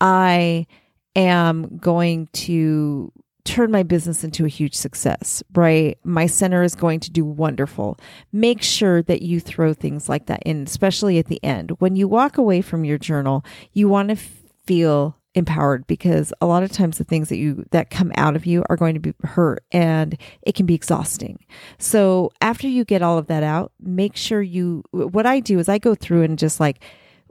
I 0.00 0.66
am 1.14 1.78
going 1.78 2.28
to 2.32 3.12
turn 3.46 3.70
my 3.70 3.82
business 3.82 4.24
into 4.24 4.44
a 4.44 4.48
huge 4.48 4.74
success, 4.74 5.42
right? 5.54 5.98
My 6.04 6.26
center 6.26 6.62
is 6.62 6.74
going 6.74 7.00
to 7.00 7.10
do 7.10 7.24
wonderful. 7.24 7.98
Make 8.32 8.62
sure 8.62 9.02
that 9.02 9.22
you 9.22 9.40
throw 9.40 9.72
things 9.72 10.08
like 10.08 10.26
that 10.26 10.42
in, 10.44 10.64
especially 10.64 11.18
at 11.18 11.26
the 11.26 11.42
end. 11.42 11.70
When 11.78 11.96
you 11.96 12.08
walk 12.08 12.36
away 12.36 12.60
from 12.60 12.84
your 12.84 12.98
journal, 12.98 13.44
you 13.72 13.88
want 13.88 14.10
to 14.10 14.16
feel 14.16 15.16
empowered 15.36 15.86
because 15.86 16.32
a 16.40 16.46
lot 16.46 16.62
of 16.62 16.72
times 16.72 16.96
the 16.96 17.04
things 17.04 17.28
that 17.28 17.36
you 17.36 17.64
that 17.70 17.90
come 17.90 18.10
out 18.16 18.34
of 18.34 18.46
you 18.46 18.64
are 18.70 18.76
going 18.76 18.94
to 18.94 19.00
be 19.00 19.12
hurt 19.22 19.62
and 19.70 20.18
it 20.42 20.54
can 20.54 20.66
be 20.66 20.74
exhausting. 20.74 21.44
So 21.78 22.32
after 22.40 22.66
you 22.66 22.84
get 22.84 23.02
all 23.02 23.18
of 23.18 23.26
that 23.26 23.42
out, 23.42 23.70
make 23.78 24.16
sure 24.16 24.40
you 24.42 24.82
what 24.90 25.26
I 25.26 25.40
do 25.40 25.58
is 25.58 25.68
I 25.68 25.78
go 25.78 25.94
through 25.94 26.22
and 26.22 26.38
just 26.38 26.58
like 26.58 26.82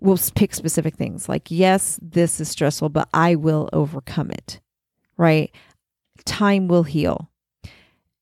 we'll 0.02 0.20
pick 0.36 0.54
specific 0.54 0.96
things 0.96 1.28
like 1.28 1.50
yes, 1.50 2.00
this 2.02 2.40
is 2.40 2.48
stressful, 2.48 2.90
but 2.90 3.10
I 3.14 3.36
will 3.36 3.70
overcome 3.74 4.32
it. 4.32 4.62
Right? 5.18 5.54
Time 6.26 6.68
will 6.68 6.84
heal. 6.84 7.30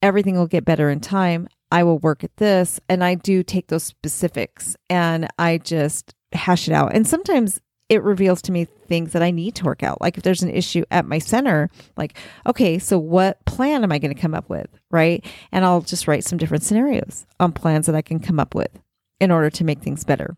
Everything 0.01 0.35
will 0.35 0.47
get 0.47 0.65
better 0.65 0.89
in 0.89 0.99
time. 0.99 1.47
I 1.71 1.83
will 1.83 1.99
work 1.99 2.23
at 2.23 2.37
this. 2.37 2.79
And 2.89 3.03
I 3.03 3.15
do 3.15 3.43
take 3.43 3.67
those 3.67 3.83
specifics 3.83 4.75
and 4.89 5.27
I 5.39 5.57
just 5.57 6.13
hash 6.33 6.67
it 6.67 6.73
out. 6.73 6.93
And 6.93 7.07
sometimes 7.07 7.59
it 7.89 8.03
reveals 8.03 8.41
to 8.43 8.51
me 8.51 8.65
things 8.65 9.11
that 9.13 9.21
I 9.21 9.31
need 9.31 9.55
to 9.55 9.65
work 9.65 9.83
out. 9.83 10.01
Like 10.01 10.17
if 10.17 10.23
there's 10.23 10.43
an 10.43 10.49
issue 10.49 10.83
at 10.91 11.05
my 11.05 11.19
center, 11.19 11.69
like, 11.97 12.17
okay, 12.45 12.79
so 12.79 12.97
what 12.97 13.43
plan 13.45 13.83
am 13.83 13.91
I 13.91 13.99
going 13.99 14.13
to 14.13 14.21
come 14.21 14.33
up 14.33 14.49
with? 14.49 14.67
Right. 14.89 15.25
And 15.51 15.65
I'll 15.65 15.81
just 15.81 16.07
write 16.07 16.23
some 16.23 16.37
different 16.37 16.63
scenarios 16.63 17.25
on 17.39 17.51
plans 17.51 17.85
that 17.85 17.95
I 17.95 18.01
can 18.01 18.19
come 18.19 18.39
up 18.39 18.55
with 18.55 18.71
in 19.19 19.31
order 19.31 19.49
to 19.49 19.63
make 19.63 19.81
things 19.81 20.03
better. 20.03 20.35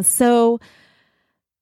So, 0.00 0.58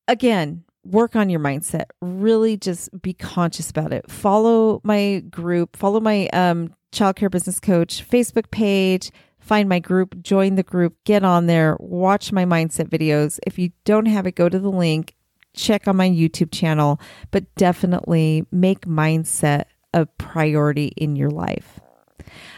again, 0.06 0.64
work 0.84 1.16
on 1.16 1.28
your 1.28 1.40
mindset. 1.40 1.86
Really 2.00 2.56
just 2.56 2.90
be 3.02 3.12
conscious 3.12 3.70
about 3.70 3.92
it. 3.92 4.10
Follow 4.10 4.80
my 4.84 5.22
group, 5.30 5.76
follow 5.76 6.00
my 6.00 6.28
um, 6.28 6.74
childcare 6.92 7.30
business 7.30 7.60
coach 7.60 8.08
Facebook 8.08 8.50
page, 8.50 9.10
find 9.38 9.68
my 9.68 9.78
group, 9.78 10.20
join 10.22 10.54
the 10.54 10.62
group, 10.62 10.96
get 11.04 11.24
on 11.24 11.46
there, 11.46 11.76
watch 11.80 12.32
my 12.32 12.44
mindset 12.44 12.88
videos. 12.88 13.38
If 13.46 13.58
you 13.58 13.72
don't 13.84 14.06
have 14.06 14.26
it, 14.26 14.34
go 14.34 14.48
to 14.48 14.58
the 14.58 14.70
link, 14.70 15.14
check 15.54 15.88
on 15.88 15.96
my 15.96 16.08
YouTube 16.08 16.52
channel, 16.52 17.00
but 17.30 17.54
definitely 17.56 18.46
make 18.50 18.82
mindset 18.82 19.64
a 19.92 20.06
priority 20.06 20.92
in 20.96 21.16
your 21.16 21.30
life. 21.30 21.80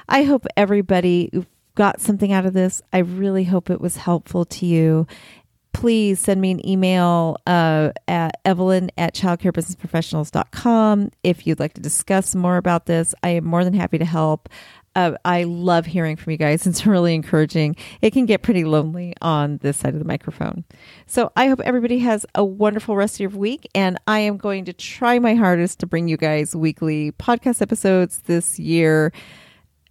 I 0.09 0.25
hope 0.25 0.47
everybody 0.57 1.31
got 1.75 2.01
something 2.01 2.33
out 2.33 2.45
of 2.45 2.53
this. 2.53 2.83
I 2.93 2.99
really 2.99 3.45
hope 3.45 3.71
it 3.71 3.81
was 3.81 3.97
helpful 3.97 4.45
to 4.45 4.67
you 4.67 5.07
please 5.73 6.21
send 6.21 6.41
me 6.41 6.51
an 6.51 6.67
email 6.67 7.37
uh, 7.47 7.91
at 8.09 8.41
evelyn 8.45 8.91
at 8.99 9.15
childcarebusinessprofessionals.com 9.15 11.11
if 11.23 11.47
you'd 11.47 11.61
like 11.61 11.75
to 11.75 11.81
discuss 11.81 12.35
more 12.35 12.57
about 12.57 12.87
this. 12.87 13.15
I 13.23 13.31
am 13.31 13.45
more 13.45 13.65
than 13.65 13.75
happy 13.75 13.99
to 13.99 14.05
help. 14.05 14.49
Uh, 14.95 15.13
I 15.25 15.45
love 15.45 15.87
hearing 15.87 16.17
from 16.17 16.33
you 16.33 16.37
guys. 16.37 16.67
It's 16.73 16.87
really 16.87 17.15
encouraging. 17.15 17.77
It 18.01 18.13
can 18.13 18.27
get 18.27 18.43
pretty 18.43 18.65
lonely 18.65 19.15
on 19.21 19.59
this 19.59 19.77
side 19.77 19.95
of 19.95 19.99
the 19.99 20.07
microphone. 20.07 20.65
So 21.07 21.33
I 21.37 21.49
hope 21.49 21.61
everybody 21.61 21.99
has 22.01 22.25
a 22.35 22.45
wonderful 22.45 22.97
rest 22.97 23.17
of 23.17 23.21
your 23.21 23.31
week. 23.31 23.69
And 23.75 23.99
I 24.07 24.21
am 24.21 24.37
going 24.37 24.65
to 24.67 24.73
try 24.73 25.19
my 25.19 25.35
hardest 25.35 25.81
to 25.81 25.87
bring 25.87 26.09
you 26.09 26.17
guys 26.17 26.55
weekly 26.57 27.13
podcast 27.13 27.63
episodes 27.63 28.21
this 28.21 28.59
year 28.59 29.13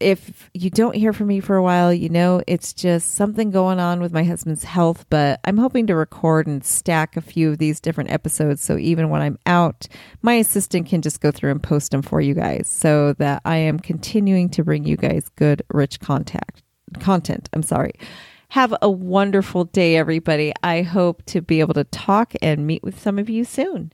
if 0.01 0.49
you 0.53 0.69
don't 0.69 0.95
hear 0.95 1.13
from 1.13 1.27
me 1.27 1.39
for 1.39 1.55
a 1.55 1.63
while, 1.63 1.93
you 1.93 2.09
know 2.09 2.41
it's 2.47 2.73
just 2.73 3.13
something 3.13 3.51
going 3.51 3.79
on 3.79 4.01
with 4.01 4.11
my 4.11 4.23
husband's 4.23 4.63
health. 4.63 5.05
But 5.09 5.39
I'm 5.45 5.57
hoping 5.57 5.87
to 5.87 5.95
record 5.95 6.47
and 6.47 6.63
stack 6.63 7.15
a 7.15 7.21
few 7.21 7.51
of 7.51 7.57
these 7.57 7.79
different 7.79 8.11
episodes 8.11 8.63
so 8.63 8.77
even 8.77 9.09
when 9.09 9.21
I'm 9.21 9.37
out, 9.45 9.87
my 10.21 10.33
assistant 10.33 10.87
can 10.87 11.01
just 11.01 11.21
go 11.21 11.31
through 11.31 11.51
and 11.51 11.63
post 11.63 11.91
them 11.91 12.01
for 12.01 12.21
you 12.21 12.33
guys 12.33 12.67
so 12.67 13.13
that 13.13 13.41
I 13.45 13.57
am 13.57 13.79
continuing 13.79 14.49
to 14.49 14.63
bring 14.63 14.85
you 14.85 14.97
guys 14.97 15.29
good, 15.35 15.61
rich 15.69 15.99
contact 15.99 16.63
content. 16.99 17.49
I'm 17.53 17.63
sorry. 17.63 17.93
Have 18.49 18.75
a 18.81 18.89
wonderful 18.89 19.63
day, 19.63 19.95
everybody. 19.95 20.51
I 20.61 20.81
hope 20.81 21.23
to 21.27 21.41
be 21.41 21.61
able 21.61 21.73
to 21.75 21.85
talk 21.85 22.33
and 22.41 22.67
meet 22.67 22.83
with 22.83 22.99
some 22.99 23.17
of 23.17 23.29
you 23.29 23.45
soon. 23.45 23.93